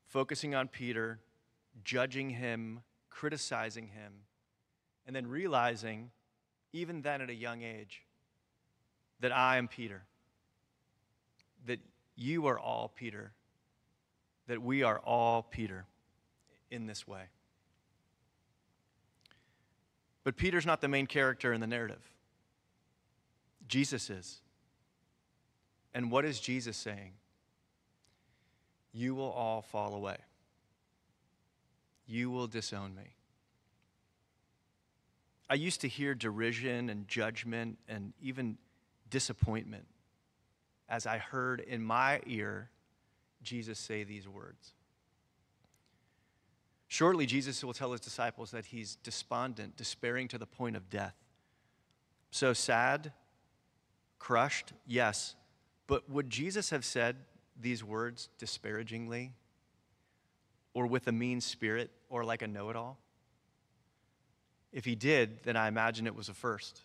Focusing 0.08 0.53
on 0.53 0.68
Peter, 0.68 1.20
judging 1.84 2.32
him, 2.32 2.82
criticizing 3.10 3.88
him, 3.88 4.12
and 5.08 5.15
then 5.15 5.27
realizing, 5.27 6.12
even 6.74 7.01
then 7.01 7.22
at 7.22 7.30
a 7.30 7.34
young 7.34 7.62
age, 7.62 8.03
that 9.22 9.32
I 9.32 9.58
am 9.58 9.68
Peter, 9.68 10.03
that 11.65 11.80
you 12.15 12.48
are 12.48 12.60
all 12.60 12.91
Peter, 12.94 13.32
that 14.48 14.62
we 14.62 14.84
are 14.84 15.00
all 15.00 15.44
Peter 15.44 15.86
in 16.70 16.86
this 16.86 17.08
way. 17.08 17.24
But 20.24 20.36
Peter's 20.36 20.65
not 20.65 20.82
the 20.82 20.88
main 20.88 21.08
character 21.08 21.53
in 21.53 21.62
the 21.62 21.68
narrative. 21.68 22.12
Jesus 23.72 24.10
is. 24.10 24.42
And 25.94 26.12
what 26.12 26.25
is 26.25 26.42
Jesus 26.42 26.75
saying? 26.75 27.13
You 28.92 29.16
will 29.16 29.32
all 29.32 29.62
fall 29.62 29.96
away. 29.96 30.18
You 32.06 32.30
will 32.30 32.48
disown 32.48 32.94
me. 32.94 33.16
I 35.50 35.54
used 35.54 35.82
to 35.82 35.88
hear 35.88 36.13
derision 36.13 36.90
and 36.90 37.08
judgment 37.08 37.78
and 37.88 38.12
even 38.22 38.58
disappointment 39.10 39.86
as 40.90 41.06
I 41.06 41.18
heard 41.18 41.62
in 41.62 41.82
my 41.82 42.20
ear 42.25 42.70
Jesus 43.42 43.80
say 43.80 44.04
these 44.04 44.28
words. 44.28 44.74
Shortly, 46.90 47.25
Jesus 47.25 47.63
will 47.63 47.74
tell 47.74 47.94
his 47.94 48.01
disciples 48.01 48.51
that 48.51 48.66
he's 48.66 48.98
despondent, 48.98 49.78
despairing 49.78 50.28
to 50.28 50.38
the 50.38 50.46
point 50.46 50.75
of 50.75 50.90
death. 50.90 51.16
So 52.32 52.51
sad, 52.51 53.13
crushed, 54.22 54.72
yes. 54.86 55.36
But 55.88 56.08
would 56.08 56.30
Jesus 56.30 56.70
have 56.70 56.86
said 56.86 57.16
these 57.60 57.84
words 57.84 58.30
disparagingly 58.38 59.34
or 60.75 60.86
with 60.86 61.08
a 61.08 61.12
mean 61.12 61.42
spirit 61.42 61.90
or 62.08 62.24
like 62.24 62.44
a 62.44 62.48
know 62.48 62.70
it 62.70 62.75
all? 62.75 63.00
If 64.72 64.86
he 64.86 64.94
did, 64.94 65.42
then 65.44 65.58
I 65.58 65.68
imagine 65.68 66.06
it 66.06 66.16
was 66.16 66.30
a 66.30 66.36
first. 66.36 66.82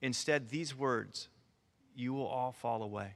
Instead, 0.00 0.48
these 0.48 0.74
words, 0.74 1.28
you 1.94 2.14
will 2.14 2.26
all 2.26 2.52
fall 2.52 2.82
away. 2.82 3.14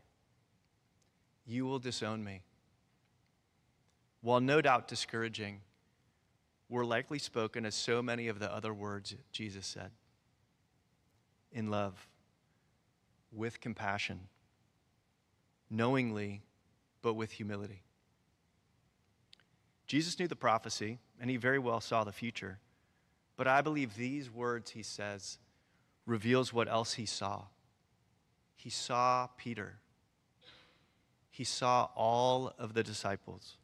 You 1.47 1.65
will 1.65 1.79
disown 1.79 2.23
me 2.23 2.43
while 4.21 4.41
no 4.41 4.61
doubt 4.61 4.87
discouraging, 4.87 5.61
were 6.69 6.85
likely 6.85 7.19
spoken 7.19 7.67
as 7.67 7.75
so 7.75 8.01
many 8.01 8.29
of 8.29 8.39
the 8.39 8.53
other 8.53 8.73
words 8.73 9.15
Jesus 9.33 9.67
said 9.67 9.91
in 11.53 11.71
love, 11.71 12.09
with 13.33 13.61
compassion, 13.61 14.21
knowingly, 15.71 16.43
but 17.01 17.15
with 17.15 17.33
humility. 17.33 17.83
Jesus 19.87 20.19
knew 20.19 20.29
the 20.29 20.37
prophecy, 20.37 20.99
and 21.21 21.29
he 21.29 21.37
very 21.37 21.59
well 21.59 21.81
saw 21.81 22.05
the 22.05 22.13
future. 22.13 22.59
But 23.37 23.47
I 23.47 23.61
believe 23.61 23.97
these 23.97 24.31
words 24.31 24.71
he 24.71 24.83
says 24.83 25.39
reveals 26.07 26.53
what 26.53 26.69
else 26.69 26.95
he 26.95 27.07
saw. 27.07 27.45
He 28.55 28.71
saw 28.71 29.29
Peter. 29.37 29.79
He 31.31 31.45
saw 31.45 31.89
all 31.97 32.53
of 32.59 32.75
the 32.75 32.83
disciples 32.83 33.57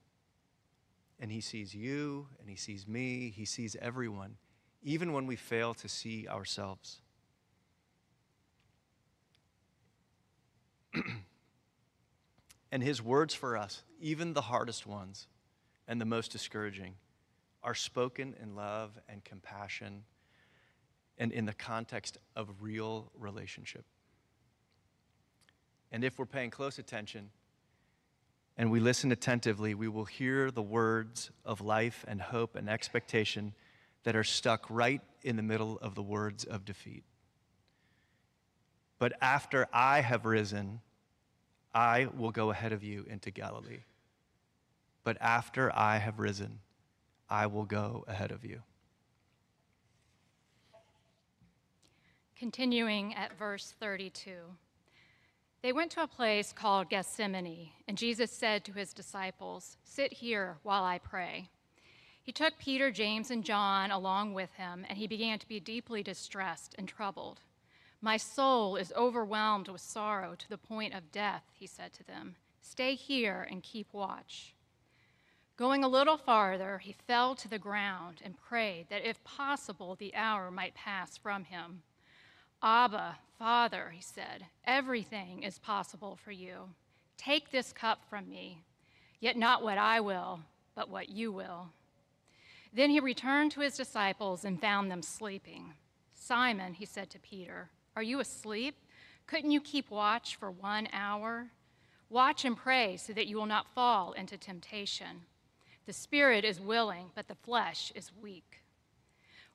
and 1.21 1.33
He 1.33 1.41
sees 1.41 1.75
you, 1.75 2.27
and 2.41 2.49
He 2.49 2.57
sees 2.57 2.87
me, 2.87 3.33
He 3.35 3.45
sees 3.45 3.77
everyone, 3.81 4.37
even 4.83 5.13
when 5.13 5.27
we 5.27 5.37
fail 5.37 5.75
to 5.75 5.89
see 5.89 6.29
ourselves. 6.29 7.01
And 12.71 12.83
His 12.83 13.03
words 13.03 13.35
for 13.35 13.57
us, 13.57 13.83
even 14.01 14.35
the 14.35 14.43
hardest 14.43 14.87
ones 14.87 15.27
and 15.87 16.01
the 16.01 16.05
most 16.05 16.31
discouraging, 16.33 16.95
are 17.63 17.75
spoken 17.75 18.35
in 18.41 18.55
love 18.55 18.99
and 19.09 19.25
compassion 19.25 20.05
and 21.19 21.33
in 21.33 21.45
the 21.45 21.53
context 21.53 22.19
of 22.37 22.49
real 22.61 23.11
relationship. 23.19 23.85
And 25.91 26.05
if 26.05 26.19
we're 26.19 26.27
paying 26.27 26.51
close 26.51 26.79
attention, 26.79 27.31
and 28.57 28.71
we 28.71 28.81
listen 28.81 29.13
attentively, 29.13 29.75
we 29.75 29.89
will 29.89 30.05
hear 30.05 30.51
the 30.51 30.63
words 30.63 31.31
of 31.45 31.61
life 31.61 32.05
and 32.09 32.21
hope 32.21 32.57
and 32.57 32.69
expectation 32.69 33.55
that 34.03 34.17
are 34.17 34.25
stuck 34.25 34.67
right 34.69 35.01
in 35.23 35.37
the 35.37 35.43
middle 35.43 35.79
of 35.79 35.95
the 35.95 36.03
words 36.03 36.45
of 36.45 36.65
defeat. 36.65 37.05
But 38.99 39.13
after 39.21 39.69
I 39.73 40.01
have 40.01 40.27
risen, 40.27 40.81
I 41.75 42.07
will 42.17 42.31
go 42.31 42.51
ahead 42.51 42.73
of 42.73 42.83
you 42.83 43.05
into 43.09 43.31
Galilee. 43.31 43.83
But 45.05 45.17
after 45.21 45.75
I 45.75 45.99
have 45.99 46.19
risen, 46.19 46.61
I 47.31 47.47
will 47.47 47.65
go 47.65 48.05
ahead 48.09 48.31
of 48.31 48.45
you. 48.45 48.63
Continuing 52.37 53.15
at 53.15 53.37
verse 53.37 53.75
32. 53.81 54.31
They 55.61 55.73
went 55.73 55.91
to 55.93 56.03
a 56.03 56.07
place 56.07 56.53
called 56.53 56.89
Gethsemane, 56.89 57.71
and 57.89 57.99
Jesus 57.99 58.31
said 58.31 58.65
to 58.65 58.73
his 58.73 58.95
disciples, 58.95 59.77
Sit 59.83 60.13
here 60.13 60.59
while 60.63 60.85
I 60.85 60.99
pray. 60.99 61.49
He 62.23 62.31
took 62.31 62.59
Peter, 62.59 62.91
James, 62.91 63.31
and 63.31 63.43
John 63.43 63.91
along 63.91 64.35
with 64.35 64.53
him, 64.53 64.87
and 64.89 64.99
he 64.99 65.07
began 65.07 65.39
to 65.41 65.49
be 65.49 65.59
deeply 65.59 66.03
distressed 66.03 66.75
and 66.79 66.87
troubled. 66.87 67.41
My 68.01 68.17
soul 68.17 68.77
is 68.77 68.93
overwhelmed 68.97 69.69
with 69.69 69.81
sorrow 69.81 70.37
to 70.37 70.49
the 70.49 70.59
point 70.59 70.95
of 70.95 71.11
death, 71.11 71.43
he 71.53 71.67
said 71.67 71.93
to 71.95 72.05
them. 72.05 72.37
Stay 72.61 72.95
here 72.95 73.47
and 73.51 73.63
keep 73.63 73.93
watch. 73.93 74.55
Going 75.57 75.83
a 75.83 75.89
little 75.89 76.17
farther, 76.17 76.79
he 76.79 76.95
fell 77.09 77.35
to 77.35 77.49
the 77.49 77.59
ground 77.59 78.23
and 78.25 78.37
prayed 78.37 78.87
that 78.91 79.05
if 79.05 79.25
possible, 79.25 79.97
the 79.97 80.15
hour 80.15 80.53
might 80.53 80.75
pass 80.75 81.17
from 81.17 81.43
him. 81.45 81.83
Abba, 82.63 83.17
Father, 83.37 83.91
he 83.93 84.01
said, 84.01 84.47
everything 84.65 85.43
is 85.43 85.59
possible 85.59 86.17
for 86.17 86.31
you. 86.31 86.71
Take 87.17 87.51
this 87.51 87.73
cup 87.73 88.05
from 88.09 88.29
me, 88.29 88.63
yet 89.19 89.37
not 89.37 89.65
what 89.65 89.79
I 89.79 89.99
will, 90.01 90.41
but 90.77 90.89
what 90.89 91.09
you 91.09 91.33
will. 91.33 91.71
Then 92.73 92.91
he 92.91 93.01
returned 93.01 93.51
to 93.53 93.61
his 93.61 93.77
disciples 93.77 94.45
and 94.45 94.61
found 94.61 94.89
them 94.89 95.03
sleeping. 95.03 95.75
Simon, 96.15 96.75
he 96.75 96.85
said 96.85 97.11
to 97.11 97.19
Peter, 97.19 97.71
Are 97.99 98.03
you 98.03 98.21
asleep? 98.21 98.77
Couldn't 99.27 99.51
you 99.51 99.61
keep 99.61 99.91
watch 99.91 100.37
for 100.37 100.53
one 100.53 100.87
hour? 100.93 101.49
Watch 102.09 102.45
and 102.45 102.57
pray 102.57 102.97
so 102.97 103.13
that 103.13 103.27
you 103.27 103.37
will 103.37 103.45
not 103.45 103.75
fall 103.75 104.13
into 104.13 104.39
temptation. 104.39 105.23
The 105.85 105.93
spirit 105.93 106.45
is 106.45 106.61
willing, 106.61 107.11
but 107.17 107.27
the 107.27 107.35
flesh 107.35 107.91
is 107.97 108.13
weak. 108.23 108.63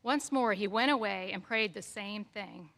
Once 0.03 0.29
more 0.29 0.51
he 0.51 0.67
went 0.67 0.91
away 0.91 1.31
and 1.31 1.41
prayed 1.41 1.73
the 1.73 1.81
same 1.81 2.25
thing. 2.25 2.71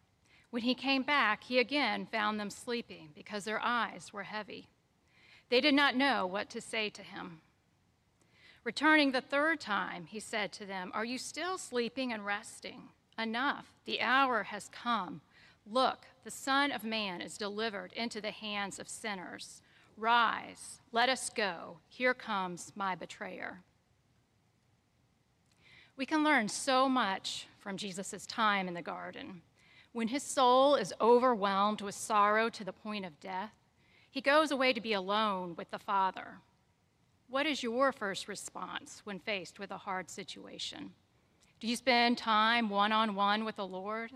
When 0.52 0.62
he 0.62 0.76
came 0.76 1.02
back, 1.02 1.46
he 1.46 1.58
again 1.58 2.06
found 2.12 2.40
them 2.40 2.52
sleeping 2.52 3.10
because 3.16 3.44
their 3.46 3.60
eyes 3.60 4.14
were 4.14 4.22
heavy. 4.22 4.68
They 5.50 5.62
did 5.62 5.74
not 5.74 5.96
know 5.96 6.28
what 6.28 6.48
to 6.52 6.62
say 6.62 6.92
to 6.92 7.02
him. 7.02 7.42
Returning 8.64 9.14
the 9.14 9.20
third 9.20 9.60
time, 9.62 10.06
he 10.06 10.20
said 10.20 10.52
to 10.52 10.66
them, 10.68 10.92
Are 10.94 11.06
you 11.06 11.18
still 11.18 11.58
sleeping 11.58 12.14
and 12.14 12.24
resting? 12.24 12.90
Enough, 13.18 13.66
the 13.86 14.00
hour 14.02 14.44
has 14.44 14.70
come. 14.70 15.22
Look, 15.70 16.06
the 16.24 16.32
Son 16.32 16.72
of 16.72 16.84
Man 16.84 17.22
is 17.22 17.38
delivered 17.38 17.92
into 17.94 18.22
the 18.22 18.32
hands 18.32 18.80
of 18.80 18.88
sinners. 18.88 19.62
Rise, 19.98 20.80
let 20.92 21.10
us 21.10 21.30
go. 21.30 21.78
Here 21.88 22.14
comes 22.14 22.72
my 22.76 22.96
betrayer. 22.96 23.62
We 25.98 26.06
can 26.06 26.24
learn 26.24 26.50
so 26.50 26.90
much 26.90 27.48
from 27.58 27.78
Jesus' 27.78 28.26
time 28.26 28.68
in 28.68 28.74
the 28.74 28.82
garden. 28.82 29.42
When 29.94 30.10
his 30.10 30.24
soul 30.24 30.76
is 30.76 30.94
overwhelmed 31.00 31.82
with 31.82 31.96
sorrow 31.96 32.50
to 32.50 32.64
the 32.66 32.74
point 32.74 33.06
of 33.06 33.20
death, 33.20 33.54
he 34.12 34.22
goes 34.22 34.52
away 34.52 34.74
to 34.74 34.82
be 34.82 34.94
alone 34.94 35.56
with 35.58 35.72
the 35.72 35.80
Father. 35.80 36.40
What 37.30 37.46
is 37.46 37.64
your 37.64 37.92
first 37.92 38.28
response 38.28 39.02
when 39.04 39.20
faced 39.20 39.58
with 39.58 39.72
a 39.72 39.78
hard 39.78 40.10
situation? 40.10 40.92
Do 41.60 41.68
you 41.68 41.76
spend 41.76 42.18
time 42.18 42.70
one 42.70 42.92
on 42.92 43.16
one 43.16 43.46
with 43.46 43.56
the 43.56 43.66
Lord? 43.66 44.12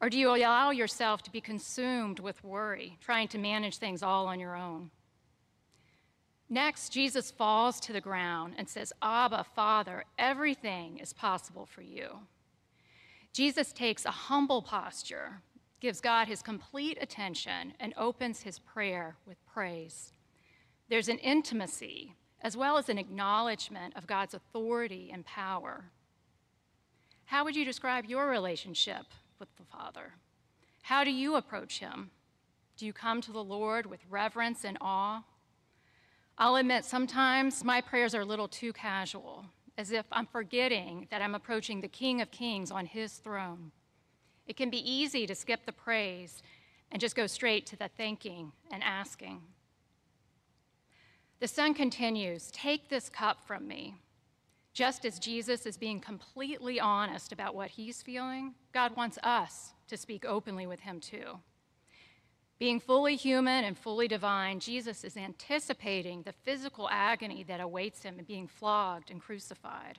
Or 0.00 0.08
do 0.08 0.18
you 0.18 0.34
allow 0.34 0.70
yourself 0.70 1.22
to 1.22 1.32
be 1.32 1.40
consumed 1.40 2.20
with 2.20 2.44
worry, 2.44 2.98
trying 3.00 3.28
to 3.28 3.38
manage 3.38 3.78
things 3.78 4.02
all 4.02 4.26
on 4.26 4.38
your 4.38 4.54
own? 4.54 4.90
Next, 6.48 6.92
Jesus 6.92 7.30
falls 7.30 7.78
to 7.80 7.92
the 7.92 8.00
ground 8.00 8.54
and 8.56 8.68
says, 8.68 8.92
Abba, 9.02 9.44
Father, 9.54 10.04
everything 10.18 10.98
is 10.98 11.12
possible 11.12 11.66
for 11.66 11.82
you. 11.82 12.20
Jesus 13.32 13.72
takes 13.72 14.04
a 14.04 14.10
humble 14.10 14.62
posture, 14.62 15.42
gives 15.80 16.00
God 16.00 16.26
his 16.26 16.42
complete 16.42 16.96
attention, 17.00 17.74
and 17.78 17.92
opens 17.96 18.42
his 18.42 18.58
prayer 18.58 19.16
with 19.26 19.36
praise. 19.46 20.12
There's 20.88 21.08
an 21.08 21.18
intimacy 21.18 22.14
as 22.40 22.56
well 22.56 22.78
as 22.78 22.88
an 22.88 22.98
acknowledgement 22.98 23.94
of 23.96 24.06
God's 24.06 24.32
authority 24.32 25.10
and 25.12 25.26
power. 25.26 25.84
How 27.26 27.44
would 27.44 27.56
you 27.56 27.64
describe 27.64 28.06
your 28.06 28.28
relationship 28.28 29.04
with 29.38 29.54
the 29.56 29.64
Father? 29.64 30.14
How 30.82 31.04
do 31.04 31.10
you 31.10 31.36
approach 31.36 31.78
Him? 31.78 32.10
Do 32.76 32.86
you 32.86 32.92
come 32.92 33.20
to 33.22 33.32
the 33.32 33.42
Lord 33.42 33.86
with 33.86 34.00
reverence 34.08 34.64
and 34.64 34.78
awe? 34.80 35.24
I'll 36.36 36.56
admit, 36.56 36.84
sometimes 36.84 37.64
my 37.64 37.80
prayers 37.80 38.14
are 38.14 38.20
a 38.20 38.24
little 38.26 38.48
too 38.48 38.72
casual, 38.72 39.46
as 39.76 39.90
if 39.90 40.06
I'm 40.12 40.26
forgetting 40.26 41.08
that 41.10 41.20
I'm 41.20 41.34
approaching 41.34 41.80
the 41.80 41.88
King 41.88 42.20
of 42.20 42.30
Kings 42.30 42.70
on 42.70 42.86
His 42.86 43.14
throne. 43.14 43.72
It 44.46 44.56
can 44.56 44.70
be 44.70 44.90
easy 44.90 45.26
to 45.26 45.34
skip 45.34 45.66
the 45.66 45.72
praise 45.72 46.42
and 46.90 47.00
just 47.00 47.16
go 47.16 47.26
straight 47.26 47.66
to 47.66 47.76
the 47.76 47.90
thanking 47.96 48.52
and 48.70 48.82
asking. 48.82 49.42
The 51.40 51.48
Son 51.48 51.74
continues 51.74 52.50
Take 52.50 52.88
this 52.88 53.08
cup 53.08 53.46
from 53.46 53.68
me. 53.68 53.96
Just 54.78 55.04
as 55.04 55.18
Jesus 55.18 55.66
is 55.66 55.76
being 55.76 55.98
completely 55.98 56.78
honest 56.78 57.32
about 57.32 57.56
what 57.56 57.70
he's 57.70 58.00
feeling, 58.00 58.54
God 58.72 58.94
wants 58.94 59.18
us 59.24 59.72
to 59.88 59.96
speak 59.96 60.24
openly 60.24 60.68
with 60.68 60.78
him 60.78 61.00
too. 61.00 61.40
Being 62.60 62.78
fully 62.78 63.16
human 63.16 63.64
and 63.64 63.76
fully 63.76 64.06
divine, 64.06 64.60
Jesus 64.60 65.02
is 65.02 65.16
anticipating 65.16 66.22
the 66.22 66.32
physical 66.44 66.88
agony 66.92 67.42
that 67.42 67.58
awaits 67.58 68.04
him 68.04 68.20
in 68.20 68.24
being 68.24 68.46
flogged 68.46 69.10
and 69.10 69.20
crucified. 69.20 69.98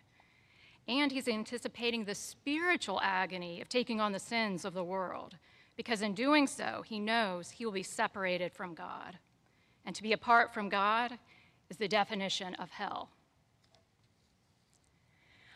And 0.87 1.11
he's 1.11 1.27
anticipating 1.27 2.05
the 2.05 2.15
spiritual 2.15 3.01
agony 3.03 3.59
of 3.59 3.67
taking 3.67 3.99
on 3.99 4.13
the 4.13 4.17
sins 4.17 4.63
of 4.63 4.73
the 4.73 4.81
world, 4.81 5.35
because 5.75 6.01
in 6.01 6.13
doing 6.13 6.47
so, 6.47 6.85
he 6.87 7.01
knows 7.01 7.49
he 7.49 7.65
will 7.65 7.73
be 7.73 7.83
separated 7.83 8.53
from 8.53 8.75
God. 8.75 9.19
And 9.85 9.93
to 9.93 10.03
be 10.03 10.13
apart 10.13 10.53
from 10.53 10.69
God 10.69 11.19
is 11.69 11.75
the 11.75 11.89
definition 11.89 12.55
of 12.55 12.69
hell. 12.69 13.09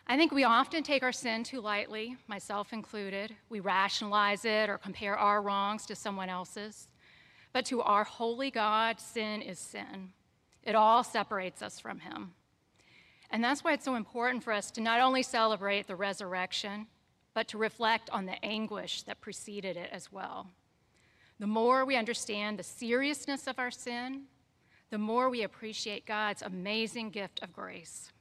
I 0.06 0.18
think 0.18 0.32
we 0.32 0.44
often 0.44 0.84
take 0.84 1.02
our 1.02 1.14
sin 1.14 1.44
too 1.44 1.62
lightly, 1.62 2.18
myself 2.28 2.74
included. 2.74 3.36
We 3.50 3.62
rationalize 3.62 4.44
it 4.44 4.70
or 4.70 4.78
compare 4.78 5.18
our 5.18 5.42
wrongs 5.42 5.86
to 5.86 5.96
someone 5.96 6.30
else's. 6.30 6.88
But 7.54 7.66
to 7.68 7.82
our 7.82 8.04
holy 8.04 8.52
God, 8.52 9.00
sin 9.00 9.42
is 9.42 9.60
sin. 9.60 10.12
It 10.62 10.76
all 10.76 11.04
separates 11.04 11.62
us 11.62 11.80
from 11.80 12.00
Him. 12.00 12.34
And 13.30 13.44
that's 13.44 13.64
why 13.64 13.74
it's 13.74 13.86
so 13.86 13.96
important 13.96 14.44
for 14.44 14.54
us 14.54 14.72
to 14.72 14.82
not 14.82 15.00
only 15.00 15.24
celebrate 15.24 15.88
the 15.88 15.96
resurrection, 15.96 16.88
but 17.34 17.48
to 17.50 17.58
reflect 17.58 18.10
on 18.12 18.26
the 18.26 18.44
anguish 18.46 19.04
that 19.04 19.22
preceded 19.22 19.76
it 19.76 19.90
as 19.92 20.12
well. 20.12 20.48
The 21.40 21.48
more 21.48 21.84
we 21.84 21.96
understand 21.96 22.60
the 22.60 22.64
seriousness 22.64 23.48
of 23.48 23.58
our 23.58 23.72
sin, 23.72 24.24
the 24.92 24.98
more 24.98 25.30
we 25.30 25.42
appreciate 25.42 26.06
God's 26.06 26.44
amazing 26.44 27.10
gift 27.10 27.42
of 27.42 27.52
grace. 27.52 28.13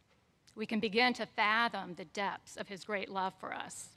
We 0.55 0.67
can 0.67 0.81
begin 0.81 1.15
to 1.15 1.27
fathom 1.27 1.95
the 1.95 2.05
depths 2.05 2.57
of 2.57 2.69
his 2.69 2.85
great 2.85 3.09
love 3.09 3.33
for 3.39 3.55
us. 3.55 3.89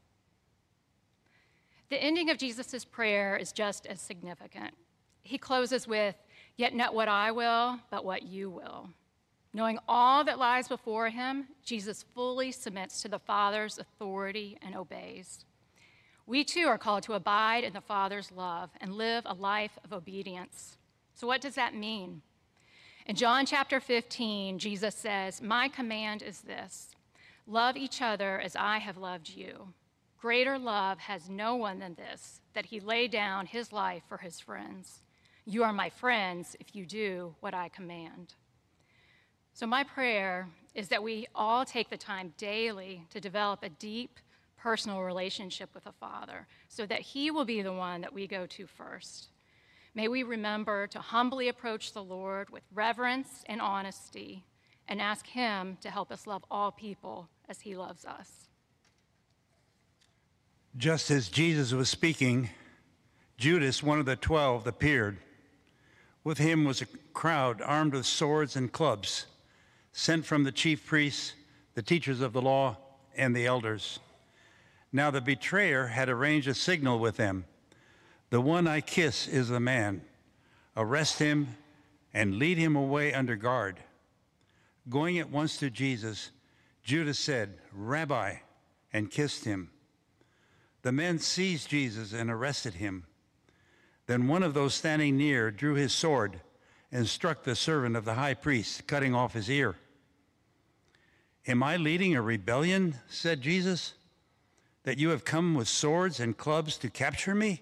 The 1.90 2.02
ending 2.02 2.30
of 2.30 2.38
Jesus' 2.38 2.86
prayer 2.86 3.36
is 3.36 3.52
just 3.52 3.86
as 3.86 4.02
significant. 4.02 4.74
He 5.22 5.38
closes 5.38 5.88
with, 5.88 6.16
Yet 6.58 6.74
not 6.74 6.94
what 6.94 7.10
I 7.10 7.32
will, 7.32 7.80
but 7.92 8.06
what 8.06 8.24
you 8.24 8.50
will. 8.50 8.90
Knowing 9.54 9.80
all 9.88 10.24
that 10.24 10.40
lies 10.40 10.68
before 10.68 11.10
him, 11.10 11.48
Jesus 11.64 12.06
fully 12.14 12.52
submits 12.52 13.02
to 13.02 13.08
the 13.08 13.20
Father's 13.20 13.78
authority 13.78 14.58
and 14.62 14.76
obeys. 14.76 15.46
We 16.26 16.44
too 16.44 16.68
are 16.68 16.78
called 16.78 17.04
to 17.04 17.14
abide 17.14 17.64
in 17.64 17.74
the 17.74 17.82
Father's 17.82 18.32
love 18.32 18.70
and 18.82 18.96
live 18.96 19.24
a 19.26 19.34
life 19.34 19.78
of 19.84 19.94
obedience. 19.94 20.78
So, 21.14 21.28
what 21.28 21.42
does 21.42 21.56
that 21.56 21.76
mean? 21.76 22.22
In 23.08 23.16
John 23.16 23.46
chapter 23.46 23.80
15, 23.80 24.58
Jesus 24.58 24.96
says, 24.96 25.40
My 25.40 25.68
command 25.68 26.24
is 26.24 26.42
this 26.42 26.96
love 27.46 27.78
each 27.78 28.02
other 28.02 28.40
as 28.40 28.56
I 28.56 28.80
have 28.80 28.98
loved 28.98 29.30
you. 29.30 29.74
Greater 30.18 30.58
love 30.58 30.98
has 30.98 31.30
no 31.30 31.56
one 31.56 31.78
than 31.78 31.94
this, 31.94 32.42
that 32.56 32.66
he 32.66 32.80
lay 32.80 33.08
down 33.08 33.46
his 33.46 33.72
life 33.72 34.02
for 34.10 34.18
his 34.18 34.40
friends. 34.40 35.04
You 35.46 35.64
are 35.64 35.72
my 35.72 35.88
friends 35.88 36.56
if 36.60 36.76
you 36.76 36.88
do 36.88 37.36
what 37.42 37.54
I 37.54 37.70
command. 37.70 38.34
So, 39.54 39.68
my 39.68 39.84
prayer 39.84 40.50
is 40.74 40.88
that 40.88 41.04
we 41.04 41.28
all 41.36 41.64
take 41.64 41.92
the 41.92 41.98
time 41.98 42.34
daily 42.40 43.06
to 43.12 43.22
develop 43.22 43.62
a 43.62 43.70
deep 43.70 44.20
personal 44.58 45.04
relationship 45.04 45.70
with 45.76 45.84
the 45.84 45.92
Father 45.92 46.48
so 46.70 46.88
that 46.88 47.02
He 47.02 47.30
will 47.30 47.46
be 47.46 47.62
the 47.62 47.72
one 47.72 48.02
that 48.02 48.14
we 48.14 48.26
go 48.26 48.48
to 48.48 48.66
first. 48.66 49.28
May 49.96 50.10
we 50.10 50.24
remember 50.24 50.88
to 50.88 51.00
humbly 51.00 51.48
approach 51.48 51.94
the 51.94 52.04
Lord 52.04 52.50
with 52.50 52.64
reverence 52.74 53.46
and 53.46 53.62
honesty 53.62 54.44
and 54.90 55.00
ask 55.00 55.26
Him 55.26 55.78
to 55.82 55.90
help 55.90 56.12
us 56.12 56.28
love 56.28 56.44
all 56.52 56.74
people 56.74 57.30
as 57.48 57.62
He 57.62 57.78
loves 57.78 58.04
us. 58.04 58.50
Just 60.76 61.10
as 61.10 61.30
Jesus 61.30 61.72
was 61.72 61.88
speaking, 61.88 62.50
Judas, 63.38 63.82
one 63.82 64.00
of 64.00 64.06
the 64.06 64.18
twelve, 64.18 64.68
appeared. 64.68 65.18
With 66.26 66.38
him 66.40 66.66
was 66.66 66.82
a 66.82 66.88
crowd 67.14 67.62
armed 67.62 67.94
with 67.94 68.06
swords 68.06 68.58
and 68.58 68.72
clubs, 68.72 69.28
sent 69.94 70.26
from 70.26 70.44
the 70.44 70.52
chief 70.52 70.86
priests, 70.86 71.34
the 71.76 71.82
teachers 71.82 72.20
of 72.20 72.34
the 72.34 72.42
law, 72.42 72.78
and 73.16 73.34
the 73.34 73.46
elders. 73.46 74.00
Now 74.92 75.12
the 75.12 75.22
betrayer 75.22 75.88
had 75.88 76.10
arranged 76.10 76.48
a 76.48 76.54
signal 76.54 77.00
with 77.00 77.16
them 77.16 77.46
the 78.36 78.42
one 78.42 78.68
I 78.68 78.82
kiss 78.82 79.30
is 79.30 79.48
the 79.48 79.62
man. 79.62 80.02
Arrest 80.76 81.20
him 81.20 81.56
and 82.14 82.36
lead 82.36 82.58
him 82.58 82.76
away 82.76 83.14
under 83.14 83.38
guard. 83.38 83.80
Going 84.90 85.18
at 85.20 85.32
once 85.32 85.56
to 85.60 85.70
Jesus, 85.70 86.32
Judas 86.84 87.18
said, 87.18 87.60
Rabbi, 87.72 88.34
and 88.92 89.10
kissed 89.10 89.46
him. 89.46 89.70
The 90.82 90.92
men 90.92 91.20
seized 91.20 91.70
Jesus 91.70 92.12
and 92.12 92.30
arrested 92.30 92.74
him. 92.74 93.06
Then 94.06 94.28
one 94.28 94.44
of 94.44 94.54
those 94.54 94.74
standing 94.74 95.16
near 95.16 95.50
drew 95.50 95.76
his 95.76 95.94
sword 95.94 96.42
and 96.92 97.08
struck 97.08 97.44
the 97.44 97.56
servant 97.56 97.96
of 97.96 98.04
the 98.04 98.16
high 98.16 98.34
priest, 98.34 98.86
cutting 98.86 99.16
off 99.16 99.32
his 99.32 99.50
ear. 99.50 99.78
Am 101.48 101.64
I 101.64 101.78
leading 101.78 102.18
a 102.18 102.22
rebellion, 102.22 102.96
said 103.08 103.40
Jesus, 103.40 103.94
that 104.84 104.98
you 104.98 105.12
have 105.12 105.24
come 105.24 105.56
with 105.56 105.70
swords 105.70 106.20
and 106.20 106.36
clubs 106.36 106.78
to 106.80 106.90
capture 106.90 107.34
me? 107.34 107.62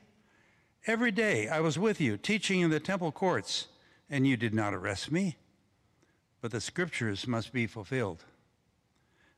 Every 0.86 1.12
day 1.12 1.48
I 1.48 1.62
was 1.62 1.80
with 1.80 2.02
you, 2.02 2.18
teaching 2.18 2.60
in 2.60 2.70
the 2.70 2.80
temple 2.80 3.14
courts, 3.14 3.68
and 4.10 4.28
you 4.28 4.36
did 4.36 4.54
not 4.54 4.74
arrest 4.74 5.14
me. 5.14 5.38
But 6.42 6.52
the 6.52 6.60
scriptures 6.60 7.26
must 7.26 7.54
be 7.54 7.68
fulfilled. 7.68 8.26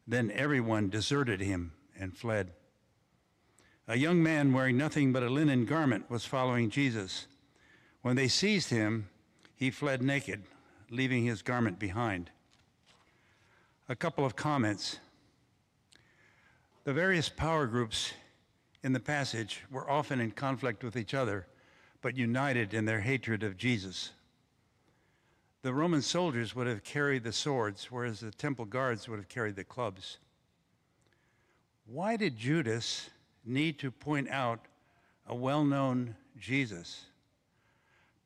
Then 0.07 0.31
everyone 0.31 0.89
deserted 0.89 1.41
him 1.41 1.73
and 1.99 2.17
fled. 2.17 2.51
A 3.87 3.95
young 3.95 4.23
man 4.23 4.53
wearing 4.53 4.75
nothing 4.75 5.13
but 5.13 5.21
a 5.21 5.29
linen 5.29 5.65
garment 5.65 6.09
was 6.09 6.25
following 6.25 6.71
Jesus. 6.71 7.27
When 8.01 8.15
they 8.15 8.27
seized 8.27 8.71
him, 8.71 9.09
he 9.55 9.69
fled 9.69 10.01
naked, 10.01 10.43
leaving 10.89 11.25
his 11.25 11.43
garment 11.43 11.77
behind. 11.77 12.31
A 13.87 13.95
couple 13.95 14.25
of 14.25 14.35
comments. 14.35 14.97
The 16.85 16.93
various 16.93 17.29
power 17.29 17.67
groups 17.67 18.13
in 18.85 18.93
the 18.93 18.99
passage 18.99 19.63
were 19.71 19.89
often 19.89 20.21
in 20.21 20.29
conflict 20.29 20.83
with 20.83 20.95
each 20.95 21.15
other, 21.15 21.47
but 22.03 22.15
united 22.15 22.71
in 22.71 22.85
their 22.85 22.99
hatred 22.99 23.41
of 23.41 23.57
Jesus. 23.57 24.11
The 25.63 25.73
Roman 25.73 26.03
soldiers 26.03 26.55
would 26.55 26.67
have 26.67 26.83
carried 26.83 27.23
the 27.23 27.33
swords, 27.33 27.91
whereas 27.91 28.19
the 28.19 28.29
temple 28.29 28.65
guards 28.65 29.09
would 29.09 29.17
have 29.17 29.27
carried 29.27 29.55
the 29.55 29.63
clubs. 29.63 30.19
Why 31.87 32.15
did 32.15 32.37
Judas 32.37 33.09
need 33.43 33.79
to 33.79 33.89
point 33.89 34.29
out 34.29 34.59
a 35.25 35.33
well 35.33 35.65
known 35.65 36.15
Jesus? 36.37 37.05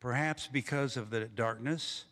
Perhaps 0.02 0.48
because 0.48 0.98
of 0.98 1.10
the 1.10 1.24
darkness 1.24 2.04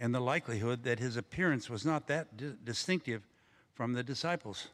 and 0.00 0.12
the 0.12 0.20
likelihood 0.20 0.82
that 0.82 0.98
his 0.98 1.16
appearance 1.16 1.70
was 1.70 1.86
not 1.86 2.08
that 2.08 2.36
di- 2.36 2.54
distinctive 2.64 3.22
from 3.74 3.92
the 3.92 4.02
disciples. 4.02 4.66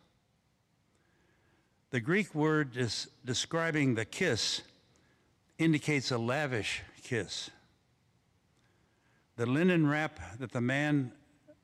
The 1.91 2.01
Greek 2.01 2.35
word 2.35 2.73
des- 2.73 3.09
describing 3.25 3.95
the 3.95 4.05
kiss 4.05 4.61
indicates 5.57 6.11
a 6.11 6.19
lavish 6.19 6.83
kiss. 7.03 7.49
The 9.37 9.47
linen 9.47 9.87
wrap 9.87 10.21
that 10.39 10.53
the 10.53 10.61
man 10.61 11.13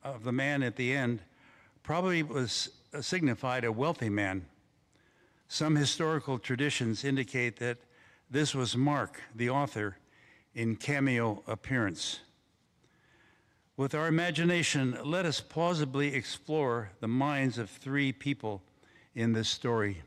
of 0.02 0.24
the 0.24 0.32
man 0.32 0.62
at 0.62 0.76
the 0.76 0.94
end 0.94 1.20
probably 1.82 2.22
was 2.22 2.70
uh, 2.94 3.02
signified 3.02 3.64
a 3.64 3.72
wealthy 3.72 4.08
man. 4.08 4.46
Some 5.48 5.76
historical 5.76 6.38
traditions 6.38 7.04
indicate 7.04 7.58
that 7.58 7.78
this 8.30 8.54
was 8.54 8.76
Mark, 8.76 9.20
the 9.34 9.50
author, 9.50 9.98
in 10.54 10.76
cameo 10.76 11.42
appearance. 11.46 12.20
With 13.76 13.94
our 13.94 14.06
imagination, 14.06 14.96
let 15.04 15.26
us 15.26 15.40
plausibly 15.40 16.14
explore 16.14 16.92
the 17.00 17.08
minds 17.08 17.58
of 17.58 17.68
three 17.68 18.12
people 18.12 18.62
in 19.14 19.32
this 19.32 19.48
story. 19.48 20.02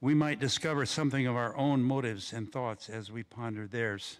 We 0.00 0.14
might 0.14 0.40
discover 0.40 0.86
something 0.86 1.26
of 1.26 1.36
our 1.36 1.56
own 1.56 1.82
motives 1.82 2.32
and 2.32 2.50
thoughts 2.50 2.88
as 2.88 3.12
we 3.12 3.22
ponder 3.22 3.66
theirs. 3.66 4.18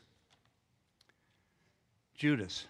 Judas. 2.15 2.67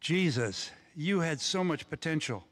Jesus, 0.00 0.70
you 0.94 1.20
had 1.20 1.40
so 1.40 1.64
much 1.64 1.90
potential. 1.90 2.44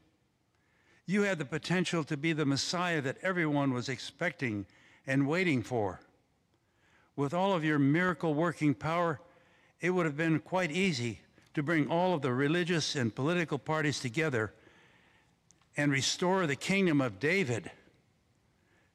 You 1.05 1.21
had 1.21 1.37
the 1.37 1.45
potential 1.45 2.03
to 2.05 2.17
be 2.17 2.33
the 2.33 2.45
Messiah 2.45 2.99
that 3.01 3.17
everyone 3.21 3.73
was 3.73 3.87
expecting 3.87 4.65
and 5.07 5.27
waiting 5.27 5.61
for. 5.61 6.01
With 7.15 7.33
all 7.33 7.53
of 7.53 7.63
your 7.63 7.79
miracle 7.79 8.33
working 8.33 8.73
power, 8.73 9.21
it 9.79 9.91
would 9.91 10.05
have 10.05 10.17
been 10.17 10.39
quite 10.39 10.71
easy 10.71 11.21
to 11.53 11.63
bring 11.63 11.87
all 11.87 12.13
of 12.13 12.21
the 12.21 12.33
religious 12.33 12.95
and 12.95 13.13
political 13.13 13.59
parties 13.59 13.99
together 13.99 14.53
and 15.77 15.91
restore 15.91 16.47
the 16.47 16.55
kingdom 16.55 17.01
of 17.01 17.19
David. 17.19 17.71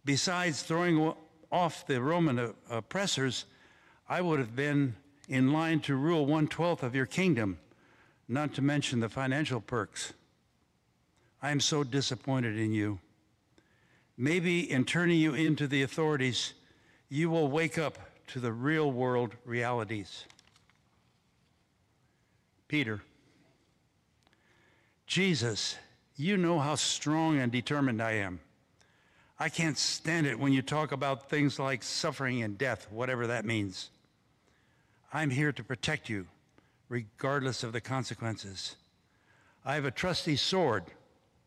Besides 0.08 0.62
throwing 0.62 1.12
off 1.52 1.86
the 1.86 2.00
Roman 2.00 2.38
uh, 2.38 2.52
oppressors, 2.70 3.44
I 4.08 4.22
would 4.22 4.38
have 4.38 4.56
been 4.56 4.96
in 5.28 5.52
line 5.52 5.80
to 5.80 5.96
rule 5.96 6.24
one 6.24 6.48
twelfth 6.48 6.82
of 6.82 6.94
your 6.94 7.04
kingdom, 7.04 7.58
not 8.26 8.54
to 8.54 8.62
mention 8.62 9.00
the 9.00 9.10
financial 9.10 9.60
perks. 9.60 10.14
I 11.42 11.50
am 11.50 11.60
so 11.60 11.84
disappointed 11.84 12.56
in 12.56 12.72
you. 12.72 13.00
Maybe 14.16 14.60
in 14.72 14.86
turning 14.86 15.18
you 15.18 15.34
into 15.34 15.66
the 15.66 15.82
authorities, 15.82 16.54
you 17.10 17.28
will 17.28 17.48
wake 17.48 17.76
up 17.76 17.98
to 18.28 18.40
the 18.40 18.50
real 18.50 18.90
world 18.90 19.34
realities. 19.44 20.24
Peter, 22.66 23.02
Jesus, 25.06 25.76
you 26.16 26.38
know 26.38 26.58
how 26.60 26.76
strong 26.76 27.38
and 27.38 27.52
determined 27.52 28.00
I 28.00 28.12
am. 28.12 28.40
I 29.40 29.48
can't 29.48 29.78
stand 29.78 30.26
it 30.26 30.38
when 30.38 30.52
you 30.52 30.62
talk 30.62 30.90
about 30.90 31.30
things 31.30 31.58
like 31.58 31.82
suffering 31.82 32.42
and 32.42 32.58
death, 32.58 32.88
whatever 32.90 33.28
that 33.28 33.44
means. 33.44 33.90
I'm 35.12 35.30
here 35.30 35.52
to 35.52 35.62
protect 35.62 36.08
you, 36.08 36.26
regardless 36.88 37.62
of 37.62 37.72
the 37.72 37.80
consequences. 37.80 38.74
I 39.64 39.74
have 39.74 39.84
a 39.84 39.92
trusty 39.92 40.34
sword, 40.34 40.84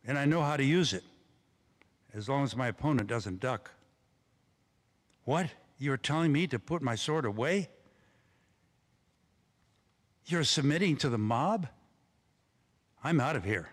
and 0.06 0.18
I 0.18 0.26
know 0.26 0.42
how 0.42 0.56
to 0.56 0.64
use 0.64 0.94
it, 0.94 1.04
as 2.14 2.30
long 2.30 2.44
as 2.44 2.56
my 2.56 2.68
opponent 2.68 3.10
doesn't 3.10 3.42
duck. 3.42 3.72
What? 5.26 5.50
You're 5.78 5.98
telling 5.98 6.32
me 6.32 6.48
to 6.48 6.60
put 6.60 6.82
my 6.82 6.96
sword 6.96 7.26
away? 7.26 7.70
You're 10.28 10.44
submitting 10.44 10.96
to 10.98 11.10
the 11.10 11.18
mob? 11.18 11.68
I'm 13.04 13.20
out 13.20 13.36
of 13.36 13.44
here. 13.44 13.70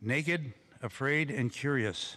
Naked, 0.00 0.52
afraid, 0.82 1.30
and 1.30 1.52
curious. 1.52 2.16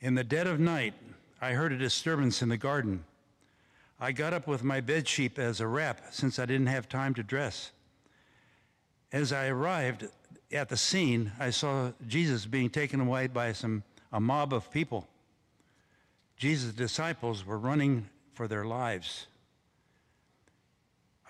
In 0.00 0.14
the 0.14 0.24
dead 0.24 0.46
of 0.46 0.60
night, 0.60 0.94
I 1.40 1.52
heard 1.52 1.72
a 1.72 1.78
disturbance 1.78 2.42
in 2.42 2.48
the 2.48 2.56
garden. 2.56 3.04
I 4.00 4.12
got 4.12 4.32
up 4.32 4.46
with 4.46 4.62
my 4.62 4.80
bed 4.80 5.08
sheet 5.08 5.38
as 5.38 5.60
a 5.60 5.66
wrap 5.66 6.00
since 6.10 6.38
I 6.38 6.46
didn't 6.46 6.68
have 6.68 6.88
time 6.88 7.14
to 7.14 7.22
dress. 7.22 7.72
As 9.12 9.32
I 9.32 9.48
arrived 9.48 10.08
at 10.52 10.68
the 10.68 10.76
scene, 10.76 11.32
I 11.38 11.50
saw 11.50 11.92
Jesus 12.06 12.46
being 12.46 12.70
taken 12.70 13.00
away 13.00 13.26
by 13.26 13.52
some 13.52 13.82
a 14.12 14.20
mob 14.20 14.52
of 14.52 14.70
people. 14.70 15.06
Jesus' 16.36 16.72
disciples 16.72 17.44
were 17.44 17.58
running 17.58 18.08
for 18.32 18.48
their 18.48 18.64
lives. 18.64 19.26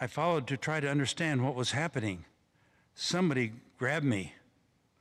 I 0.01 0.07
followed 0.07 0.47
to 0.49 0.57
try 0.57 0.81
to 0.81 0.91
understand 0.91 1.45
what 1.45 1.55
was 1.55 1.73
happening. 1.73 2.25
Somebody 2.95 3.53
grabbed 3.79 4.05
me. 4.05 4.35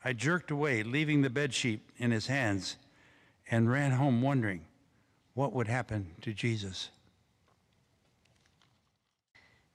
I 0.04 0.14
jerked 0.14 0.52
away, 0.52 0.84
leaving 0.84 1.22
the 1.22 1.30
bed 1.30 1.54
sheet 1.54 1.82
in 1.98 2.12
his 2.12 2.28
hands, 2.28 2.78
and 3.50 3.70
ran 3.70 3.92
home 3.92 4.22
wondering 4.22 4.66
what 5.34 5.54
would 5.54 5.68
happen 5.68 6.12
to 6.22 6.34
Jesus. 6.34 6.90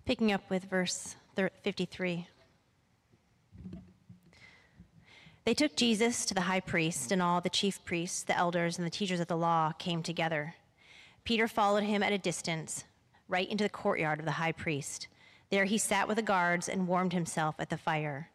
Picking 0.05 0.33
up 0.33 0.49
with 0.51 0.65
verse 0.65 1.17
53. 1.63 2.27
They 5.45 5.55
took 5.55 5.77
Jesus 5.77 6.25
to 6.27 6.35
the 6.35 6.43
high 6.43 6.61
priest, 6.61 7.13
and 7.13 7.21
all 7.21 7.41
the 7.41 7.49
chief 7.51 7.85
priests, 7.85 8.23
the 8.23 8.37
elders, 8.37 8.79
and 8.79 8.87
the 8.87 8.91
teachers 8.91 9.21
of 9.21 9.29
the 9.29 9.37
law 9.37 9.73
came 9.73 10.03
together. 10.03 10.55
Peter 11.25 11.47
followed 11.47 11.85
him 11.85 12.03
at 12.03 12.13
a 12.13 12.19
distance, 12.19 12.85
right 13.29 13.49
into 13.49 13.65
the 13.65 13.71
courtyard 13.71 14.19
of 14.19 14.25
the 14.25 14.33
high 14.33 14.53
priest. 14.53 15.09
There 15.51 15.65
he 15.65 15.79
sat 15.79 16.09
with 16.09 16.17
the 16.17 16.23
guards 16.23 16.69
and 16.69 16.89
warmed 16.89 17.13
himself 17.13 17.57
at 17.59 17.71
the 17.71 17.77
fire. 17.77 18.31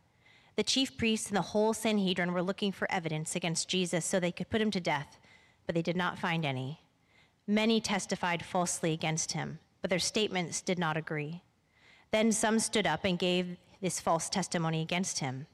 The 0.58 0.64
chief 0.64 0.98
priests 0.98 1.28
and 1.28 1.38
the 1.38 1.42
whole 1.42 1.72
Sanhedrin 1.72 2.34
were 2.34 2.42
looking 2.42 2.72
for 2.72 2.92
evidence 2.92 3.36
against 3.36 3.70
Jesus 3.70 4.04
so 4.04 4.20
they 4.20 4.32
could 4.32 4.50
put 4.50 4.60
him 4.60 4.72
to 4.72 4.80
death, 4.80 5.20
but 5.68 5.76
they 5.76 5.84
did 5.84 5.96
not 5.96 6.18
find 6.18 6.44
any. 6.44 6.82
Many 7.46 7.80
testified 7.80 8.44
falsely 8.44 8.92
against 8.92 9.34
him, 9.34 9.60
but 9.82 9.92
their 9.92 10.00
statements 10.00 10.62
did 10.62 10.80
not 10.80 10.98
agree. 10.98 11.44
Then 12.10 12.32
some 12.32 12.58
stood 12.58 12.88
up 12.88 13.06
and 13.06 13.20
gave 13.20 13.58
this 13.82 14.00
false 14.00 14.30
testimony 14.30 14.82
against 14.82 15.20
him. 15.20 15.46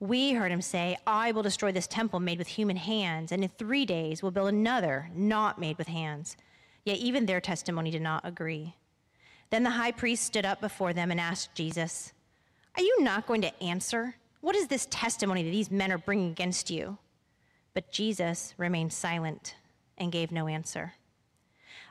We 0.00 0.32
heard 0.32 0.50
him 0.50 0.60
say, 0.60 0.96
I 1.06 1.30
will 1.30 1.44
destroy 1.44 1.70
this 1.70 1.86
temple 1.86 2.18
made 2.18 2.38
with 2.38 2.48
human 2.48 2.76
hands, 2.76 3.30
and 3.30 3.44
in 3.44 3.50
three 3.50 3.86
days 3.86 4.24
will 4.24 4.32
build 4.32 4.48
another 4.48 5.08
not 5.14 5.60
made 5.60 5.78
with 5.78 5.86
hands. 5.86 6.36
Yet 6.84 6.98
even 6.98 7.26
their 7.26 7.40
testimony 7.40 7.92
did 7.92 8.02
not 8.02 8.26
agree. 8.26 8.74
Then 9.50 9.62
the 9.62 9.70
high 9.70 9.92
priest 9.92 10.24
stood 10.24 10.44
up 10.44 10.60
before 10.60 10.92
them 10.92 11.12
and 11.12 11.20
asked 11.20 11.54
Jesus, 11.54 12.12
Are 12.76 12.82
you 12.82 13.04
not 13.04 13.28
going 13.28 13.42
to 13.42 13.62
answer? 13.62 14.16
What 14.42 14.56
is 14.56 14.66
this 14.66 14.88
testimony 14.90 15.44
that 15.44 15.50
these 15.50 15.70
men 15.70 15.92
are 15.92 15.98
bringing 15.98 16.30
against 16.30 16.68
you? 16.68 16.98
But 17.74 17.92
Jesus 17.92 18.54
remained 18.58 18.92
silent 18.92 19.54
and 19.96 20.10
gave 20.10 20.32
no 20.32 20.48
answer. 20.48 20.94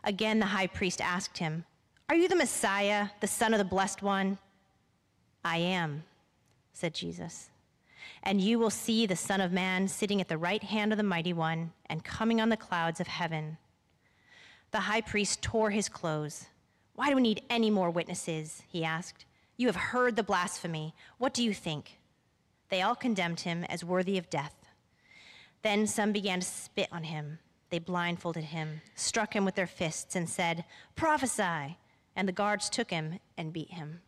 Again, 0.03 0.39
the 0.39 0.47
high 0.47 0.67
priest 0.67 0.99
asked 0.99 1.37
him, 1.37 1.63
Are 2.09 2.15
you 2.15 2.27
the 2.27 2.35
Messiah, 2.35 3.07
the 3.21 3.27
Son 3.27 3.53
of 3.53 3.57
the 3.57 3.63
Blessed 3.63 4.03
One? 4.03 4.37
I 5.45 5.57
am, 5.57 6.03
said 6.73 6.93
Jesus. 6.93 7.49
And 8.21 8.41
you 8.41 8.59
will 8.59 8.69
see 8.69 9.05
the 9.05 9.15
Son 9.15 9.39
of 9.39 9.53
Man 9.53 9.87
sitting 9.87 10.19
at 10.19 10.27
the 10.27 10.37
right 10.37 10.61
hand 10.61 10.91
of 10.91 10.97
the 10.97 11.03
Mighty 11.03 11.31
One 11.31 11.71
and 11.85 12.03
coming 12.03 12.41
on 12.41 12.49
the 12.49 12.57
clouds 12.57 12.99
of 12.99 13.07
heaven. 13.07 13.57
The 14.71 14.81
high 14.81 15.01
priest 15.01 15.41
tore 15.41 15.69
his 15.69 15.87
clothes. 15.87 16.47
Why 16.95 17.09
do 17.09 17.15
we 17.15 17.21
need 17.21 17.43
any 17.49 17.69
more 17.69 17.89
witnesses? 17.89 18.61
He 18.67 18.83
asked. 18.83 19.23
You 19.55 19.67
have 19.67 19.77
heard 19.77 20.17
the 20.17 20.23
blasphemy. 20.23 20.93
What 21.17 21.33
do 21.33 21.43
you 21.43 21.53
think? 21.53 21.97
They 22.71 22.81
all 22.81 22.95
condemned 22.95 23.41
him 23.41 23.65
as 23.65 23.83
worthy 23.83 24.17
of 24.17 24.29
death. 24.29 24.55
Then 25.61 25.85
some 25.85 26.11
began 26.11 26.39
to 26.39 26.45
spit 26.45 26.87
on 26.91 27.03
him. 27.03 27.37
They 27.69 27.79
blindfolded 27.79 28.45
him, 28.45 28.81
struck 28.95 29.35
him 29.35 29.45
with 29.45 29.55
their 29.55 29.67
fists, 29.67 30.15
and 30.15 30.27
said, 30.27 30.65
Prophesy! 30.95 31.77
And 32.15 32.27
the 32.27 32.33
guards 32.33 32.69
took 32.69 32.89
him 32.89 33.19
and 33.37 33.53
beat 33.53 33.71
him. 33.71 34.01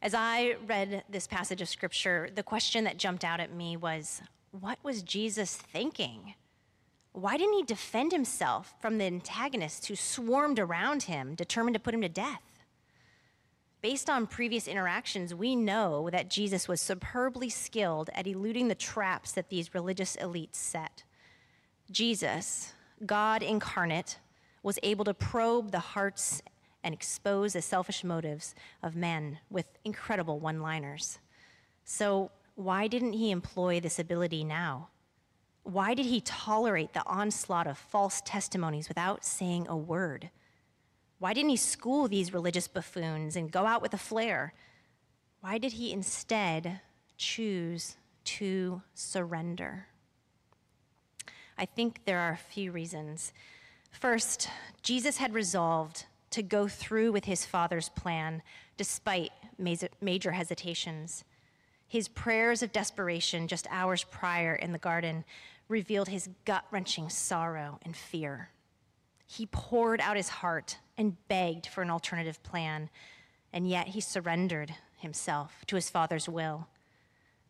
As 0.00 0.14
I 0.14 0.56
read 0.66 1.04
this 1.10 1.26
passage 1.26 1.60
of 1.60 1.68
scripture, 1.68 2.30
the 2.34 2.42
question 2.42 2.84
that 2.84 2.96
jumped 2.96 3.24
out 3.24 3.40
at 3.40 3.52
me 3.52 3.76
was 3.76 4.22
what 4.52 4.78
was 4.82 5.02
Jesus 5.02 5.56
thinking? 5.56 6.34
Why 7.12 7.36
didn't 7.36 7.54
he 7.54 7.62
defend 7.64 8.12
himself 8.12 8.74
from 8.80 8.98
the 8.98 9.04
antagonists 9.04 9.88
who 9.88 9.96
swarmed 9.96 10.58
around 10.58 11.04
him, 11.04 11.34
determined 11.34 11.74
to 11.74 11.80
put 11.80 11.94
him 11.94 12.00
to 12.02 12.08
death? 12.08 12.49
Based 13.82 14.10
on 14.10 14.26
previous 14.26 14.68
interactions, 14.68 15.34
we 15.34 15.56
know 15.56 16.10
that 16.10 16.28
Jesus 16.28 16.68
was 16.68 16.82
superbly 16.82 17.48
skilled 17.48 18.10
at 18.14 18.26
eluding 18.26 18.68
the 18.68 18.74
traps 18.74 19.32
that 19.32 19.48
these 19.48 19.74
religious 19.74 20.16
elites 20.16 20.56
set. 20.56 21.02
Jesus, 21.90 22.74
God 23.06 23.42
incarnate, 23.42 24.18
was 24.62 24.78
able 24.82 25.06
to 25.06 25.14
probe 25.14 25.70
the 25.70 25.78
hearts 25.78 26.42
and 26.84 26.92
expose 26.92 27.54
the 27.54 27.62
selfish 27.62 28.04
motives 28.04 28.54
of 28.82 28.96
men 28.96 29.38
with 29.50 29.66
incredible 29.84 30.38
one 30.38 30.60
liners. 30.60 31.18
So, 31.84 32.30
why 32.56 32.86
didn't 32.86 33.14
he 33.14 33.30
employ 33.30 33.80
this 33.80 33.98
ability 33.98 34.44
now? 34.44 34.88
Why 35.62 35.94
did 35.94 36.06
he 36.06 36.20
tolerate 36.20 36.92
the 36.92 37.06
onslaught 37.06 37.66
of 37.66 37.78
false 37.78 38.20
testimonies 38.24 38.88
without 38.88 39.24
saying 39.24 39.66
a 39.68 39.76
word? 39.76 40.30
Why 41.20 41.34
didn't 41.34 41.50
he 41.50 41.56
school 41.56 42.08
these 42.08 42.32
religious 42.32 42.66
buffoons 42.66 43.36
and 43.36 43.52
go 43.52 43.66
out 43.66 43.82
with 43.82 43.92
a 43.92 43.98
flare? 43.98 44.54
Why 45.42 45.58
did 45.58 45.74
he 45.74 45.92
instead 45.92 46.80
choose 47.18 47.96
to 48.24 48.80
surrender? 48.94 49.86
I 51.58 51.66
think 51.66 52.00
there 52.06 52.18
are 52.18 52.32
a 52.32 52.38
few 52.38 52.72
reasons. 52.72 53.34
First, 53.90 54.48
Jesus 54.82 55.18
had 55.18 55.34
resolved 55.34 56.06
to 56.30 56.42
go 56.42 56.66
through 56.68 57.12
with 57.12 57.26
his 57.26 57.44
Father's 57.44 57.90
plan 57.90 58.42
despite 58.78 59.30
major 59.58 60.30
hesitations. 60.30 61.24
His 61.86 62.08
prayers 62.08 62.62
of 62.62 62.72
desperation 62.72 63.46
just 63.46 63.66
hours 63.70 64.04
prior 64.04 64.54
in 64.54 64.72
the 64.72 64.78
garden 64.78 65.24
revealed 65.68 66.08
his 66.08 66.30
gut 66.46 66.64
wrenching 66.70 67.10
sorrow 67.10 67.78
and 67.82 67.94
fear. 67.94 68.48
He 69.26 69.44
poured 69.44 70.00
out 70.00 70.16
his 70.16 70.28
heart 70.28 70.78
and 71.00 71.16
begged 71.28 71.66
for 71.66 71.80
an 71.80 71.90
alternative 71.90 72.42
plan, 72.42 72.90
and 73.54 73.66
yet 73.66 73.88
he 73.88 74.00
surrendered 74.02 74.74
himself 74.98 75.64
to 75.66 75.74
his 75.74 75.88
Father's 75.88 76.28
will. 76.28 76.68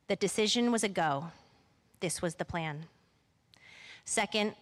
The 0.07 0.15
decision 0.15 0.71
was 0.71 0.85
a 0.85 0.89
go. 0.89 1.33
This 1.99 2.23
was 2.23 2.37
the 2.37 2.45
plan. 2.45 2.87
Second, 4.05 4.55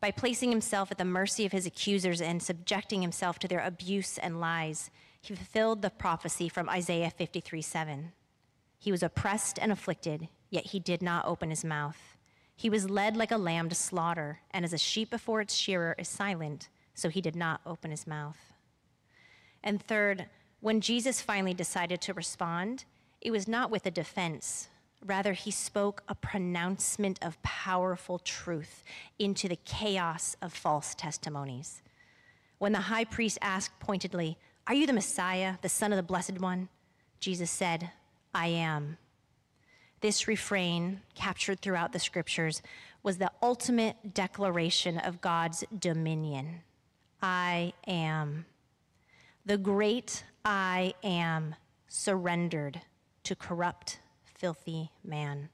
by 0.00 0.10
placing 0.10 0.50
himself 0.50 0.90
at 0.90 0.96
the 0.96 1.04
mercy 1.04 1.44
of 1.44 1.52
his 1.52 1.66
accusers 1.66 2.22
and 2.22 2.42
subjecting 2.42 3.02
himself 3.02 3.38
to 3.40 3.48
their 3.48 3.60
abuse 3.60 4.16
and 4.16 4.40
lies, 4.40 4.90
he 5.20 5.34
fulfilled 5.34 5.82
the 5.82 5.90
prophecy 5.90 6.48
from 6.48 6.70
Isaiah 6.70 7.10
53 7.10 7.60
7. 7.60 8.12
He 8.78 8.90
was 8.90 9.02
oppressed 9.02 9.58
and 9.58 9.70
afflicted, 9.70 10.28
yet 10.48 10.68
he 10.68 10.80
did 10.80 11.02
not 11.02 11.26
open 11.26 11.50
his 11.50 11.62
mouth. 11.62 12.16
He 12.56 12.70
was 12.70 12.88
led 12.88 13.18
like 13.18 13.32
a 13.32 13.36
lamb 13.36 13.68
to 13.68 13.74
slaughter, 13.74 14.40
and 14.50 14.64
as 14.64 14.72
a 14.72 14.78
sheep 14.78 15.10
before 15.10 15.42
its 15.42 15.54
shearer 15.54 15.94
is 15.98 16.08
silent, 16.08 16.70
so 16.94 17.08
he 17.08 17.20
did 17.20 17.36
not 17.36 17.60
open 17.64 17.90
his 17.90 18.06
mouth. 18.06 18.52
And 19.62 19.82
third, 19.82 20.26
when 20.60 20.80
Jesus 20.80 21.20
finally 21.20 21.54
decided 21.54 22.00
to 22.02 22.14
respond, 22.14 22.84
it 23.20 23.30
was 23.30 23.48
not 23.48 23.70
with 23.70 23.86
a 23.86 23.90
defense, 23.90 24.68
Rather, 25.04 25.32
he 25.32 25.50
spoke 25.50 26.02
a 26.08 26.14
pronouncement 26.14 27.18
of 27.22 27.42
powerful 27.42 28.18
truth 28.18 28.84
into 29.18 29.48
the 29.48 29.58
chaos 29.64 30.36
of 30.42 30.52
false 30.52 30.94
testimonies. 30.94 31.82
When 32.58 32.72
the 32.72 32.80
high 32.80 33.04
priest 33.04 33.38
asked 33.40 33.80
pointedly, 33.80 34.36
Are 34.66 34.74
you 34.74 34.86
the 34.86 34.92
Messiah, 34.92 35.54
the 35.62 35.70
Son 35.70 35.92
of 35.92 35.96
the 35.96 36.02
Blessed 36.02 36.38
One? 36.38 36.68
Jesus 37.18 37.50
said, 37.50 37.90
I 38.34 38.48
am. 38.48 38.98
This 40.02 40.28
refrain, 40.28 41.00
captured 41.14 41.60
throughout 41.60 41.92
the 41.92 41.98
scriptures, 41.98 42.62
was 43.02 43.16
the 43.16 43.30
ultimate 43.42 44.14
declaration 44.14 44.98
of 44.98 45.22
God's 45.22 45.64
dominion. 45.78 46.60
I 47.22 47.72
am. 47.86 48.46
The 49.44 49.58
great 49.58 50.24
I 50.44 50.94
am 51.02 51.54
surrendered 51.88 52.80
to 53.24 53.34
corrupt 53.34 54.00
filthy 54.22 54.90
man. 55.04 55.50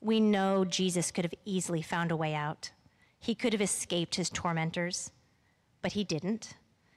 We 0.00 0.20
know 0.20 0.64
Jesus 0.64 1.10
could 1.10 1.24
have 1.24 1.34
easily 1.44 1.82
found 1.82 2.10
a 2.10 2.16
way 2.16 2.34
out. 2.34 2.70
He 3.18 3.34
could 3.34 3.52
have 3.52 3.62
escaped 3.62 4.14
his 4.14 4.30
tormentors, 4.30 5.10
but 5.82 5.92
he 5.92 6.04
didn't 6.04 6.54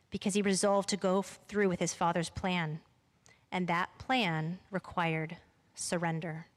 because 0.10 0.34
he 0.34 0.42
resolved 0.42 0.90
to 0.90 0.98
go 0.98 1.22
through 1.22 1.70
with 1.70 1.80
his 1.80 1.94
Father's 1.94 2.30
plan. 2.30 2.82
And 3.52 3.68
that 3.68 3.98
plan 3.98 4.60
required 4.70 5.38
surrender. 5.74 6.48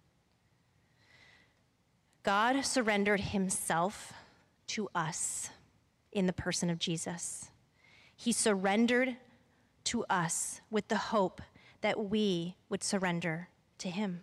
God 2.22 2.64
surrendered 2.64 3.20
himself 3.20 4.12
to 4.68 4.88
us 4.94 5.50
in 6.14 6.26
the 6.26 6.32
person 6.32 6.70
of 6.70 6.78
Jesus. 6.78 7.50
He 8.16 8.32
surrendered 8.32 9.16
to 9.84 10.04
us 10.08 10.60
with 10.70 10.88
the 10.88 10.96
hope 10.96 11.42
that 11.82 12.08
we 12.08 12.56
would 12.70 12.82
surrender 12.82 13.48
to 13.78 13.90
Him. 13.90 14.22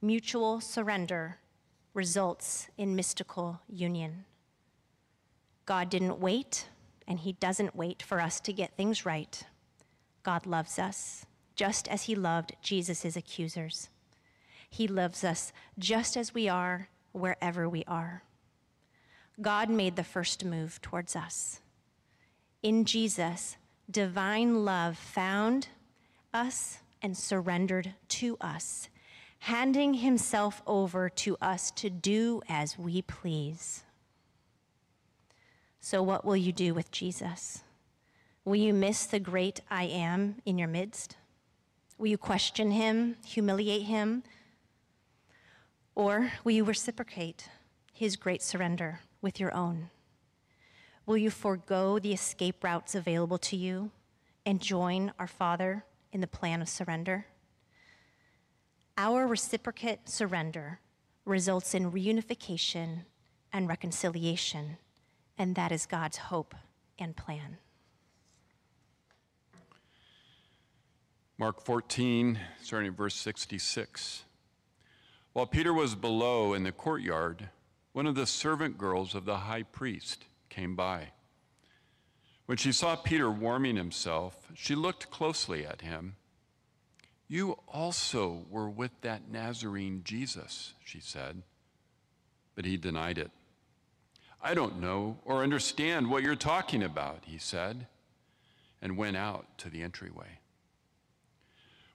Mutual 0.00 0.60
surrender 0.60 1.38
results 1.94 2.68
in 2.76 2.94
mystical 2.94 3.60
union. 3.68 4.24
God 5.66 5.88
didn't 5.88 6.20
wait, 6.20 6.68
and 7.08 7.18
He 7.18 7.32
doesn't 7.32 7.74
wait 7.74 8.02
for 8.02 8.20
us 8.20 8.38
to 8.40 8.52
get 8.52 8.76
things 8.76 9.06
right. 9.06 9.42
God 10.22 10.46
loves 10.46 10.78
us 10.78 11.26
just 11.56 11.88
as 11.88 12.04
He 12.04 12.14
loved 12.14 12.54
Jesus' 12.62 13.16
accusers. 13.16 13.88
He 14.68 14.86
loves 14.86 15.24
us 15.24 15.52
just 15.78 16.16
as 16.16 16.34
we 16.34 16.48
are, 16.48 16.88
wherever 17.12 17.68
we 17.68 17.84
are. 17.86 18.24
God 19.40 19.68
made 19.68 19.96
the 19.96 20.04
first 20.04 20.44
move 20.44 20.80
towards 20.80 21.16
us. 21.16 21.60
In 22.62 22.84
Jesus, 22.84 23.56
divine 23.90 24.64
love 24.64 24.96
found 24.96 25.68
us 26.32 26.78
and 27.02 27.16
surrendered 27.16 27.94
to 28.08 28.36
us, 28.40 28.88
handing 29.40 29.94
himself 29.94 30.62
over 30.66 31.08
to 31.08 31.36
us 31.40 31.70
to 31.72 31.90
do 31.90 32.42
as 32.48 32.78
we 32.78 33.02
please. 33.02 33.82
So, 35.80 36.02
what 36.02 36.24
will 36.24 36.36
you 36.36 36.52
do 36.52 36.72
with 36.72 36.90
Jesus? 36.90 37.62
Will 38.44 38.56
you 38.56 38.72
miss 38.72 39.04
the 39.04 39.20
great 39.20 39.60
I 39.70 39.84
am 39.84 40.36
in 40.46 40.58
your 40.58 40.68
midst? 40.68 41.16
Will 41.98 42.06
you 42.06 42.18
question 42.18 42.70
him, 42.70 43.16
humiliate 43.24 43.82
him? 43.82 44.22
Or 45.94 46.32
will 46.42 46.52
you 46.52 46.64
reciprocate 46.64 47.48
his 47.92 48.16
great 48.16 48.42
surrender 48.42 49.00
with 49.24 49.40
your 49.40 49.52
own? 49.52 49.90
Will 51.04 51.16
you 51.16 51.30
forego 51.30 51.98
the 51.98 52.12
escape 52.12 52.62
routes 52.62 52.94
available 52.94 53.38
to 53.38 53.56
you 53.56 53.90
and 54.46 54.60
join 54.60 55.12
our 55.18 55.26
Father 55.26 55.84
in 56.12 56.20
the 56.20 56.26
plan 56.26 56.62
of 56.62 56.68
surrender. 56.68 57.26
Our 58.96 59.26
reciprocate 59.26 60.08
surrender 60.08 60.80
results 61.24 61.74
in 61.74 61.90
reunification 61.90 63.04
and 63.52 63.68
reconciliation, 63.68 64.76
and 65.36 65.56
that 65.56 65.72
is 65.72 65.86
God's 65.86 66.18
hope 66.18 66.54
and 66.98 67.16
plan. 67.16 67.58
Mark 71.36 71.64
14, 71.64 72.38
starting 72.62 72.90
at 72.92 72.96
verse 72.96 73.16
66. 73.16 74.24
While 75.32 75.46
Peter 75.46 75.72
was 75.72 75.96
below 75.96 76.54
in 76.54 76.62
the 76.62 76.70
courtyard, 76.70 77.48
one 77.94 78.06
of 78.08 78.16
the 78.16 78.26
servant 78.26 78.76
girls 78.76 79.14
of 79.14 79.24
the 79.24 79.36
high 79.36 79.62
priest 79.62 80.24
came 80.50 80.74
by. 80.74 81.06
When 82.46 82.58
she 82.58 82.72
saw 82.72 82.96
Peter 82.96 83.30
warming 83.30 83.76
himself, 83.76 84.48
she 84.52 84.74
looked 84.74 85.12
closely 85.12 85.64
at 85.64 85.80
him. 85.80 86.16
You 87.28 87.56
also 87.68 88.46
were 88.50 88.68
with 88.68 88.90
that 89.02 89.30
Nazarene 89.30 90.02
Jesus, 90.04 90.72
she 90.84 90.98
said. 90.98 91.42
But 92.56 92.64
he 92.64 92.76
denied 92.76 93.16
it. 93.16 93.30
I 94.42 94.54
don't 94.54 94.80
know 94.80 95.18
or 95.24 95.44
understand 95.44 96.10
what 96.10 96.24
you're 96.24 96.34
talking 96.34 96.82
about, 96.82 97.20
he 97.26 97.38
said, 97.38 97.86
and 98.82 98.96
went 98.96 99.16
out 99.16 99.46
to 99.58 99.70
the 99.70 99.82
entryway. 99.82 100.40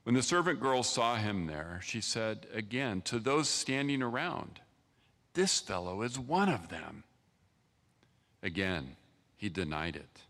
When 0.04 0.16
the 0.16 0.24
servant 0.24 0.62
girl 0.62 0.82
saw 0.82 1.18
him 1.18 1.48
there, 1.48 1.82
she 1.84 2.00
said 2.00 2.48
again 2.54 3.02
to 3.02 3.20
those 3.20 3.50
standing 3.50 4.02
around, 4.02 4.62
This 5.34 5.60
fellow 5.60 6.02
is 6.02 6.18
one 6.20 6.50
of 6.50 6.70
them. 6.70 7.04
Again, 8.42 8.96
he 9.38 9.50
denied 9.50 9.96
it. 9.96 10.22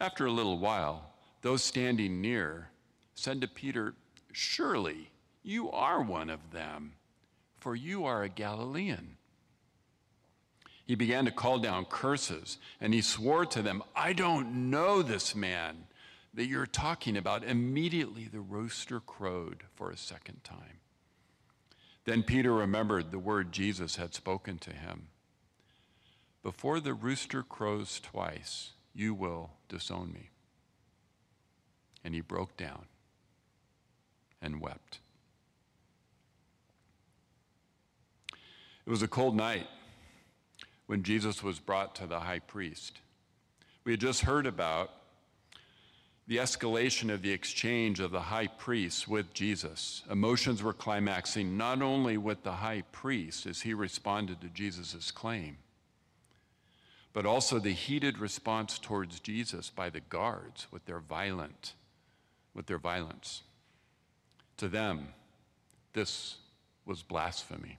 After 0.00 0.26
a 0.26 0.32
little 0.32 0.58
while, 0.58 1.12
those 1.42 1.62
standing 1.62 2.20
near 2.20 2.70
said 3.14 3.40
to 3.40 3.48
Peter, 3.48 3.94
Surely 4.32 5.10
you 5.42 5.70
are 5.70 6.02
one 6.02 6.30
of 6.30 6.52
them, 6.52 6.94
for 7.58 7.76
you 7.76 8.04
are 8.04 8.22
a 8.22 8.28
Galilean. 8.28 9.16
He 10.86 10.94
began 10.94 11.24
to 11.24 11.30
call 11.30 11.58
down 11.58 11.86
curses, 11.86 12.58
and 12.80 12.92
he 12.92 13.00
swore 13.00 13.46
to 13.46 13.62
them, 13.62 13.82
I 13.96 14.12
don't 14.12 14.70
know 14.70 15.02
this 15.02 15.34
man 15.34 15.86
that 16.34 16.46
you're 16.46 16.66
talking 16.66 17.16
about. 17.16 17.44
Immediately 17.44 18.24
the 18.24 18.40
rooster 18.40 19.00
crowed 19.00 19.64
for 19.74 19.90
a 19.90 19.96
second 19.96 20.44
time. 20.44 20.80
Then 22.04 22.22
Peter 22.22 22.52
remembered 22.52 23.10
the 23.10 23.18
word 23.18 23.52
Jesus 23.52 23.96
had 23.96 24.14
spoken 24.14 24.58
to 24.58 24.70
him 24.70 25.08
Before 26.42 26.80
the 26.80 26.94
rooster 26.94 27.42
crows 27.42 28.00
twice, 28.00 28.72
you 28.94 29.14
will 29.14 29.52
disown 29.68 30.12
me. 30.12 30.30
And 32.04 32.14
he 32.14 32.20
broke 32.20 32.56
down 32.56 32.84
and 34.42 34.60
wept. 34.60 34.98
It 38.86 38.90
was 38.90 39.02
a 39.02 39.08
cold 39.08 39.34
night 39.34 39.66
when 40.86 41.02
Jesus 41.02 41.42
was 41.42 41.58
brought 41.58 41.94
to 41.94 42.06
the 42.06 42.20
high 42.20 42.40
priest. 42.40 43.00
We 43.84 43.92
had 43.92 44.00
just 44.00 44.20
heard 44.20 44.46
about 44.46 44.90
the 46.26 46.38
escalation 46.38 47.12
of 47.12 47.20
the 47.20 47.32
exchange 47.32 48.00
of 48.00 48.10
the 48.10 48.20
high 48.20 48.46
priest 48.46 49.06
with 49.06 49.34
Jesus. 49.34 50.02
Emotions 50.10 50.62
were 50.62 50.72
climaxing 50.72 51.56
not 51.56 51.82
only 51.82 52.16
with 52.16 52.42
the 52.42 52.52
high 52.52 52.82
priest 52.92 53.46
as 53.46 53.60
he 53.60 53.74
responded 53.74 54.40
to 54.40 54.48
Jesus' 54.48 55.10
claim, 55.10 55.58
but 57.12 57.26
also 57.26 57.58
the 57.58 57.72
heated 57.72 58.18
response 58.18 58.78
towards 58.78 59.20
Jesus 59.20 59.68
by 59.70 59.90
the 59.90 60.00
guards 60.00 60.66
with 60.70 60.86
their 60.86 61.00
violent 61.00 61.74
with 62.54 62.66
their 62.66 62.78
violence. 62.78 63.42
To 64.58 64.68
them, 64.68 65.08
this 65.92 66.36
was 66.86 67.02
blasphemy. 67.02 67.78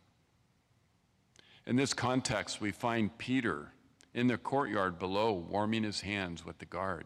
In 1.66 1.78
this 1.78 1.94
context, 1.94 2.62
we 2.62 2.72
find 2.72 3.18
Peter 3.18 3.72
in 4.14 4.28
the 4.28 4.38
courtyard 4.38 5.00
below 5.00 5.32
warming 5.34 5.84
his 5.84 6.02
hands 6.02 6.46
with 6.46 6.60
the 6.60 6.66
guard 6.66 7.06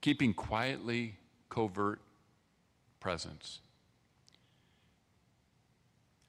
keeping 0.00 0.34
quietly 0.34 1.16
covert 1.48 2.00
presence. 3.00 3.60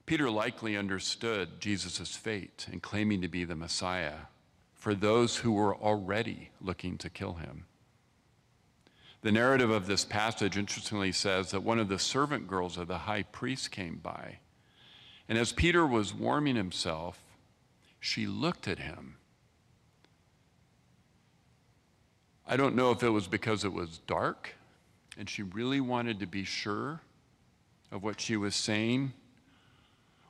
Peter 0.04 0.28
likely 0.28 0.76
understood 0.76 1.60
Jesus' 1.60 2.16
fate 2.16 2.66
in 2.70 2.80
claiming 2.80 3.22
to 3.22 3.28
be 3.28 3.44
the 3.44 3.56
Messiah 3.56 4.26
for 4.74 4.94
those 4.94 5.38
who 5.38 5.52
were 5.52 5.76
already 5.76 6.50
looking 6.60 6.98
to 6.98 7.08
kill 7.08 7.34
him. 7.34 7.66
The 9.22 9.32
narrative 9.32 9.70
of 9.70 9.86
this 9.86 10.04
passage 10.04 10.58
interestingly 10.58 11.12
says 11.12 11.52
that 11.52 11.62
one 11.62 11.78
of 11.78 11.88
the 11.88 12.00
servant 12.00 12.48
girls 12.48 12.76
of 12.76 12.88
the 12.88 12.98
high 12.98 13.22
priest 13.22 13.70
came 13.70 14.00
by. 14.02 14.38
And 15.28 15.38
as 15.38 15.52
Peter 15.52 15.86
was 15.86 16.12
warming 16.12 16.56
himself, 16.56 17.20
she 18.00 18.26
looked 18.26 18.66
at 18.66 18.80
him 18.80 19.18
I 22.52 22.56
don't 22.58 22.76
know 22.76 22.90
if 22.90 23.02
it 23.02 23.08
was 23.08 23.28
because 23.28 23.64
it 23.64 23.72
was 23.72 23.96
dark 24.06 24.50
and 25.16 25.26
she 25.26 25.42
really 25.42 25.80
wanted 25.80 26.20
to 26.20 26.26
be 26.26 26.44
sure 26.44 27.00
of 27.90 28.02
what 28.02 28.20
she 28.20 28.36
was 28.36 28.54
saying, 28.54 29.14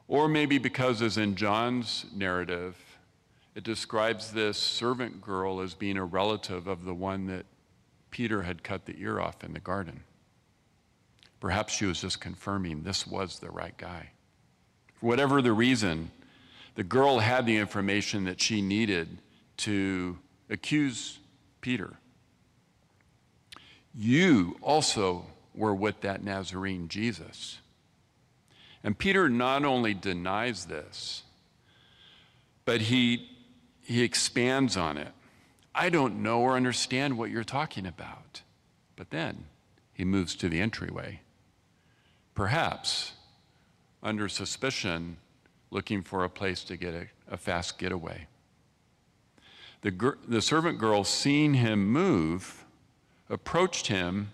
or 0.07 0.29
maybe 0.29 0.59
because, 0.59 1.03
as 1.03 1.19
in 1.19 1.35
John's 1.35 2.07
narrative, 2.15 2.77
it 3.57 3.65
describes 3.65 4.31
this 4.31 4.57
servant 4.57 5.21
girl 5.21 5.61
as 5.61 5.75
being 5.75 5.97
a 5.97 6.05
relative 6.05 6.69
of 6.69 6.85
the 6.85 6.95
one 6.95 7.27
that 7.27 7.45
Peter 8.13 8.43
had 8.43 8.63
cut 8.63 8.87
the 8.87 8.95
ear 9.01 9.19
off 9.19 9.43
in 9.43 9.53
the 9.53 9.59
garden. 9.59 10.05
Perhaps 11.41 11.75
she 11.75 11.87
was 11.87 12.03
just 12.03 12.21
confirming 12.21 12.85
this 12.85 13.05
was 13.05 13.41
the 13.41 13.51
right 13.51 13.77
guy. 13.77 14.11
For 14.95 15.07
whatever 15.07 15.43
the 15.43 15.53
reason, 15.53 16.13
the 16.77 16.85
girl 16.85 17.19
had 17.19 17.47
the 17.47 17.57
information 17.57 18.23
that 18.27 18.41
she 18.41 18.63
needed 18.63 19.19
to 19.57 20.19
accuse 20.49 21.19
Peter. 21.61 21.97
You 23.95 24.57
also 24.63 25.27
were 25.55 25.75
with 25.75 26.01
that 26.01 26.25
Nazarene 26.25 26.89
Jesus. 26.89 27.59
And 28.85 28.99
Peter 28.99 29.29
not 29.29 29.65
only 29.65 29.95
denies 29.95 30.67
this, 30.67 31.23
but 32.65 32.83
he, 32.83 33.29
he 33.83 34.03
expands 34.03 34.77
on 34.77 34.97
it. 34.97 35.13
I 35.75 35.89
don't 35.89 36.23
know 36.23 36.41
or 36.41 36.57
understand 36.57 37.17
what 37.17 37.31
you're 37.31 37.45
talking 37.45 37.87
about. 37.87 38.43
But 38.97 39.11
then 39.11 39.45
he 39.93 40.05
moves 40.05 40.35
to 40.37 40.49
the 40.49 40.61
entryway, 40.61 41.21
perhaps 42.35 43.13
under 44.03 44.29
suspicion, 44.29 45.17
looking 45.71 46.03
for 46.03 46.25
a 46.25 46.29
place 46.29 46.65
to 46.65 46.77
get 46.77 46.95
a, 46.95 47.07
a 47.31 47.37
fast 47.37 47.79
getaway. 47.79 48.27
The, 49.83 50.17
the 50.27 50.43
servant 50.43 50.79
girl, 50.79 51.05
seeing 51.05 51.55
him 51.55 51.89
move, 51.89 52.62
approached 53.33 53.87
him 53.87 54.31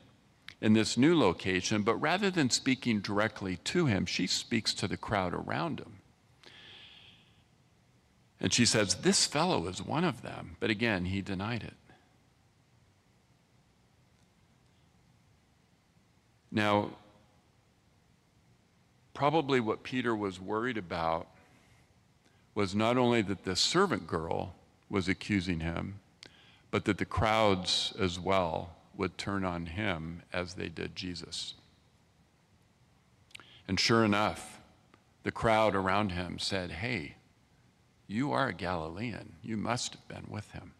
in 0.61 0.73
this 0.73 0.99
new 0.99 1.17
location, 1.17 1.83
but 1.83 1.95
rather 1.97 2.31
than 2.31 2.51
speaking 2.51 3.01
directly 3.01 3.57
to 3.59 3.87
him, 3.87 4.05
she 4.05 4.27
speaks 4.27 4.75
to 4.75 4.89
the 4.89 4.97
crowd 4.97 5.33
around 5.33 5.79
him. 5.79 6.01
And 8.41 8.53
she 8.53 8.67
says, 8.67 8.97
This 8.97 9.25
fellow 9.25 9.69
is 9.69 9.81
one 9.81 10.05
of 10.05 10.23
them. 10.23 10.57
But 10.59 10.71
again, 10.71 11.07
he 11.07 11.23
denied 11.23 11.63
it. 11.63 11.75
Now, 16.51 16.91
probably 19.15 19.61
what 19.61 19.85
Peter 19.85 20.15
was 20.17 20.41
worried 20.41 20.79
about 20.79 21.29
was 22.55 22.75
not 22.75 22.97
only 22.97 23.23
that 23.23 23.45
the 23.45 23.55
servant 23.55 24.09
girl 24.09 24.57
was 24.91 25.09
accusing 25.09 25.61
him, 25.61 26.01
but 26.73 26.85
that 26.87 26.99
the 26.99 27.05
crowds 27.05 27.93
as 27.99 28.19
well 28.19 28.78
would 28.99 29.17
turn 29.17 29.45
on 29.45 29.67
him 29.67 30.23
as 30.33 30.55
they 30.55 30.69
did 30.69 30.95
Jesus. 30.95 31.55
And 33.67 33.79
sure 33.79 34.05
enough, 34.05 34.61
the 35.23 35.31
crowd 35.31 35.75
around 35.75 36.13
him 36.13 36.39
said, 36.39 36.73
Hey, 36.73 37.15
you 38.07 38.33
are 38.33 38.49
a 38.49 38.55
Galilean. 38.55 39.35
You 39.43 39.57
must 39.57 39.93
have 39.95 40.09
been 40.09 40.27
with 40.29 40.51
him. 40.51 40.73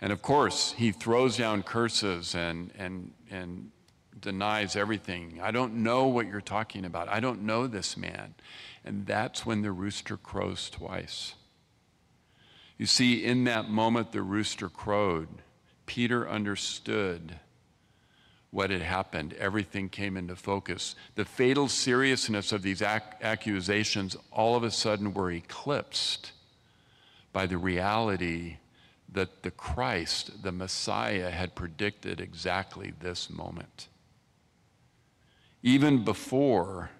And 0.00 0.12
of 0.12 0.20
course, 0.20 0.74
he 0.76 0.92
throws 0.92 1.38
down 1.38 1.62
curses 1.62 2.34
and, 2.34 2.70
and, 2.76 3.12
and 3.30 3.70
denies 4.20 4.76
everything. 4.76 5.40
I 5.42 5.52
don't 5.52 5.76
know 5.76 6.06
what 6.06 6.26
you're 6.26 6.40
talking 6.40 6.84
about. 6.84 7.08
I 7.08 7.20
don't 7.20 7.42
know 7.42 7.66
this 7.66 7.96
man. 7.96 8.34
And 8.84 9.06
that's 9.06 9.46
when 9.46 9.62
the 9.62 9.72
rooster 9.72 10.16
crows 10.16 10.68
twice. 10.68 11.34
You 12.76 12.86
see, 12.86 13.24
in 13.24 13.44
that 13.44 13.70
moment 13.70 14.12
the 14.12 14.20
rooster 14.20 14.68
crowed, 14.68 15.28
Peter 15.86 16.28
understood 16.28 17.36
what 18.50 18.70
had 18.70 18.82
happened. 18.82 19.34
Everything 19.34 19.88
came 19.88 20.16
into 20.16 20.36
focus. 20.36 20.94
The 21.14 21.24
fatal 21.24 21.68
seriousness 21.68 22.52
of 22.52 22.62
these 22.62 22.82
ac- 22.82 23.04
accusations 23.22 24.16
all 24.30 24.56
of 24.56 24.62
a 24.62 24.70
sudden 24.70 25.14
were 25.14 25.30
eclipsed 25.30 26.32
by 27.32 27.46
the 27.46 27.58
reality 27.58 28.56
that 29.12 29.42
the 29.42 29.50
Christ, 29.50 30.42
the 30.42 30.52
Messiah, 30.52 31.30
had 31.30 31.54
predicted 31.54 32.20
exactly 32.20 32.92
this 33.00 33.30
moment. 33.30 33.88
Even 35.62 36.04
before, 36.04 36.90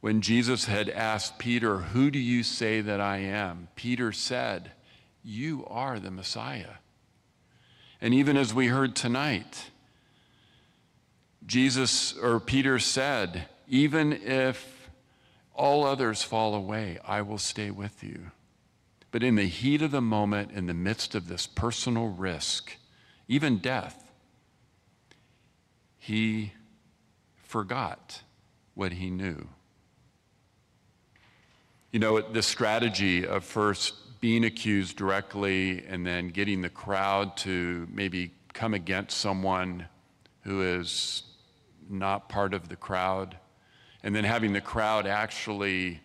when 0.00 0.20
Jesus 0.20 0.64
had 0.66 0.88
asked 0.88 1.38
Peter, 1.38 1.78
Who 1.78 2.10
do 2.10 2.18
you 2.18 2.42
say 2.42 2.80
that 2.80 3.00
I 3.00 3.18
am? 3.18 3.68
Peter 3.76 4.12
said, 4.12 4.72
You 5.22 5.64
are 5.68 5.98
the 5.98 6.10
Messiah. 6.10 6.81
And 8.02 8.12
even 8.12 8.36
as 8.36 8.52
we 8.52 8.66
heard 8.66 8.96
tonight, 8.96 9.70
Jesus 11.46 12.14
or 12.18 12.40
Peter 12.40 12.80
said, 12.80 13.44
Even 13.68 14.12
if 14.12 14.90
all 15.54 15.84
others 15.84 16.20
fall 16.20 16.56
away, 16.56 16.98
I 17.06 17.22
will 17.22 17.38
stay 17.38 17.70
with 17.70 18.02
you. 18.02 18.32
But 19.12 19.22
in 19.22 19.36
the 19.36 19.46
heat 19.46 19.82
of 19.82 19.92
the 19.92 20.00
moment, 20.00 20.50
in 20.50 20.66
the 20.66 20.74
midst 20.74 21.14
of 21.14 21.28
this 21.28 21.46
personal 21.46 22.08
risk, 22.08 22.76
even 23.28 23.58
death, 23.58 24.10
he 25.96 26.54
forgot 27.36 28.22
what 28.74 28.94
he 28.94 29.10
knew. 29.10 29.46
You 31.92 32.00
know, 32.00 32.20
the 32.20 32.42
strategy 32.42 33.24
of 33.24 33.44
first 33.44 33.94
being 34.22 34.44
accused 34.44 34.96
directly 34.96 35.84
and 35.88 36.06
then 36.06 36.28
getting 36.28 36.62
the 36.62 36.68
crowd 36.68 37.36
to 37.36 37.88
maybe 37.92 38.30
come 38.52 38.72
against 38.72 39.18
someone 39.18 39.84
who 40.42 40.62
is 40.62 41.24
not 41.90 42.28
part 42.28 42.54
of 42.54 42.68
the 42.68 42.76
crowd, 42.76 43.36
and 44.04 44.14
then 44.14 44.22
having 44.22 44.52
the 44.52 44.60
crowd 44.60 45.08
actually 45.08 46.00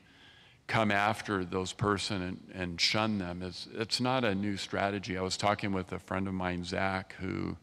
come 0.66 0.90
after 0.90 1.46
those 1.46 1.72
person 1.74 2.24
and, 2.24 2.52
and 2.56 2.82
shun 2.82 3.20
them 3.20 3.44
is 3.44 3.68
it's 3.76 4.02
not 4.02 4.26
a 4.26 4.34
new 4.34 4.58
strategy. 4.58 5.16
I 5.16 5.22
was 5.22 5.38
talking 5.38 5.72
with 5.72 5.92
a 5.92 6.00
friend 6.00 6.28
of 6.28 6.34
mine, 6.34 6.64
Zach, 6.64 7.14
who 7.20 7.56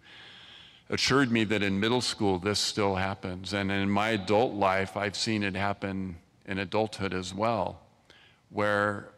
assured 0.88 1.32
me 1.32 1.42
that 1.44 1.64
in 1.64 1.80
middle 1.80 2.00
school 2.00 2.38
this 2.38 2.60
still 2.60 2.94
happens. 2.94 3.52
And 3.52 3.72
in 3.72 3.90
my 3.90 4.10
adult 4.10 4.54
life, 4.54 4.96
I've 4.96 5.16
seen 5.16 5.42
it 5.42 5.56
happen 5.56 6.16
in 6.46 6.58
adulthood 6.58 7.12
as 7.12 7.34
well, 7.34 7.80
where 8.50 9.13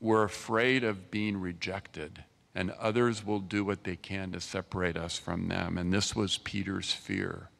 we're 0.00 0.24
afraid 0.24 0.84
of 0.84 1.10
being 1.10 1.40
rejected 1.40 2.24
and 2.54 2.70
others 2.72 3.24
will 3.24 3.38
do 3.38 3.64
what 3.64 3.84
they 3.84 3.96
can 3.96 4.32
to 4.32 4.40
separate 4.40 4.96
us 4.96 5.18
from 5.18 5.48
them. 5.48 5.76
And 5.76 5.92
this 5.92 6.16
was 6.16 6.38
Peter's 6.38 6.90
fear. 6.90 7.50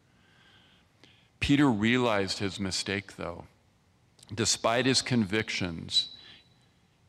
Peter 1.38 1.70
realized 1.70 2.38
his 2.38 2.58
mistake, 2.58 3.16
though. 3.16 3.44
Despite 4.34 4.86
his 4.86 5.02
convictions, 5.02 6.08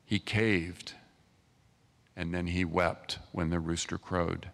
he 0.06 0.20
caved 0.20 0.94
and 2.18 2.34
then 2.34 2.48
he 2.48 2.66
wept 2.66 3.20
when 3.32 3.52
the 3.52 3.60
rooster 3.60 3.98
crowed. 3.98 4.50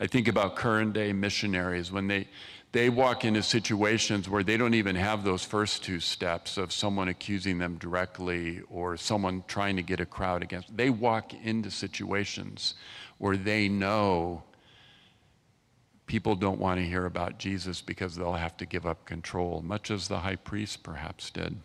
I 0.00 0.06
think 0.06 0.28
about 0.28 0.56
current 0.56 0.92
day 0.92 1.12
missionaries 1.12 1.92
when 1.92 2.08
they, 2.08 2.26
they 2.72 2.90
walk 2.90 3.24
into 3.24 3.42
situations 3.42 4.28
where 4.28 4.42
they 4.42 4.56
don't 4.56 4.74
even 4.74 4.96
have 4.96 5.22
those 5.22 5.44
first 5.44 5.84
two 5.84 6.00
steps 6.00 6.56
of 6.56 6.72
someone 6.72 7.08
accusing 7.08 7.58
them 7.58 7.76
directly 7.76 8.60
or 8.68 8.96
someone 8.96 9.44
trying 9.46 9.76
to 9.76 9.82
get 9.82 10.00
a 10.00 10.06
crowd 10.06 10.42
against. 10.42 10.76
They 10.76 10.90
walk 10.90 11.32
into 11.32 11.70
situations 11.70 12.74
where 13.18 13.36
they 13.36 13.68
know 13.68 14.42
people 16.06 16.34
don't 16.34 16.58
want 16.58 16.80
to 16.80 16.84
hear 16.84 17.06
about 17.06 17.38
Jesus 17.38 17.80
because 17.80 18.16
they'll 18.16 18.32
have 18.34 18.56
to 18.56 18.66
give 18.66 18.86
up 18.86 19.04
control, 19.04 19.62
much 19.62 19.90
as 19.90 20.08
the 20.08 20.18
high 20.18 20.36
priest 20.36 20.82
perhaps 20.82 21.30
did. 21.30 21.56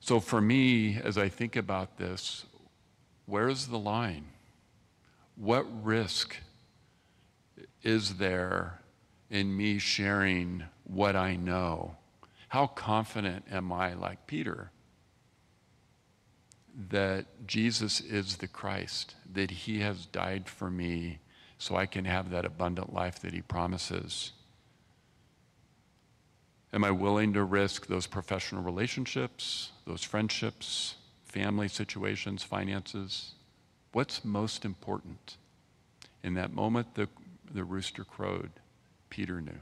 So, 0.00 0.20
for 0.20 0.40
me, 0.40 0.98
as 0.98 1.18
I 1.18 1.28
think 1.28 1.56
about 1.56 1.98
this, 1.98 2.46
where's 3.26 3.66
the 3.66 3.78
line? 3.78 4.24
What 5.38 5.66
risk 5.84 6.36
is 7.84 8.16
there 8.16 8.80
in 9.30 9.56
me 9.56 9.78
sharing 9.78 10.64
what 10.82 11.14
I 11.14 11.36
know? 11.36 11.96
How 12.48 12.66
confident 12.66 13.44
am 13.48 13.72
I, 13.72 13.94
like 13.94 14.26
Peter, 14.26 14.72
that 16.90 17.46
Jesus 17.46 18.00
is 18.00 18.38
the 18.38 18.48
Christ, 18.48 19.14
that 19.32 19.52
he 19.52 19.78
has 19.78 20.06
died 20.06 20.48
for 20.48 20.70
me 20.70 21.20
so 21.56 21.76
I 21.76 21.86
can 21.86 22.04
have 22.04 22.30
that 22.30 22.44
abundant 22.44 22.92
life 22.92 23.20
that 23.20 23.32
he 23.32 23.40
promises? 23.40 24.32
Am 26.72 26.82
I 26.82 26.90
willing 26.90 27.32
to 27.34 27.44
risk 27.44 27.86
those 27.86 28.08
professional 28.08 28.62
relationships, 28.62 29.70
those 29.86 30.02
friendships, 30.02 30.96
family 31.24 31.68
situations, 31.68 32.42
finances? 32.42 33.34
What's 33.92 34.24
most 34.24 34.64
important? 34.64 35.36
In 36.22 36.34
that 36.34 36.52
moment, 36.52 36.94
the, 36.94 37.08
the 37.52 37.64
rooster 37.64 38.04
crowed. 38.04 38.50
Peter 39.10 39.40
knew. 39.40 39.60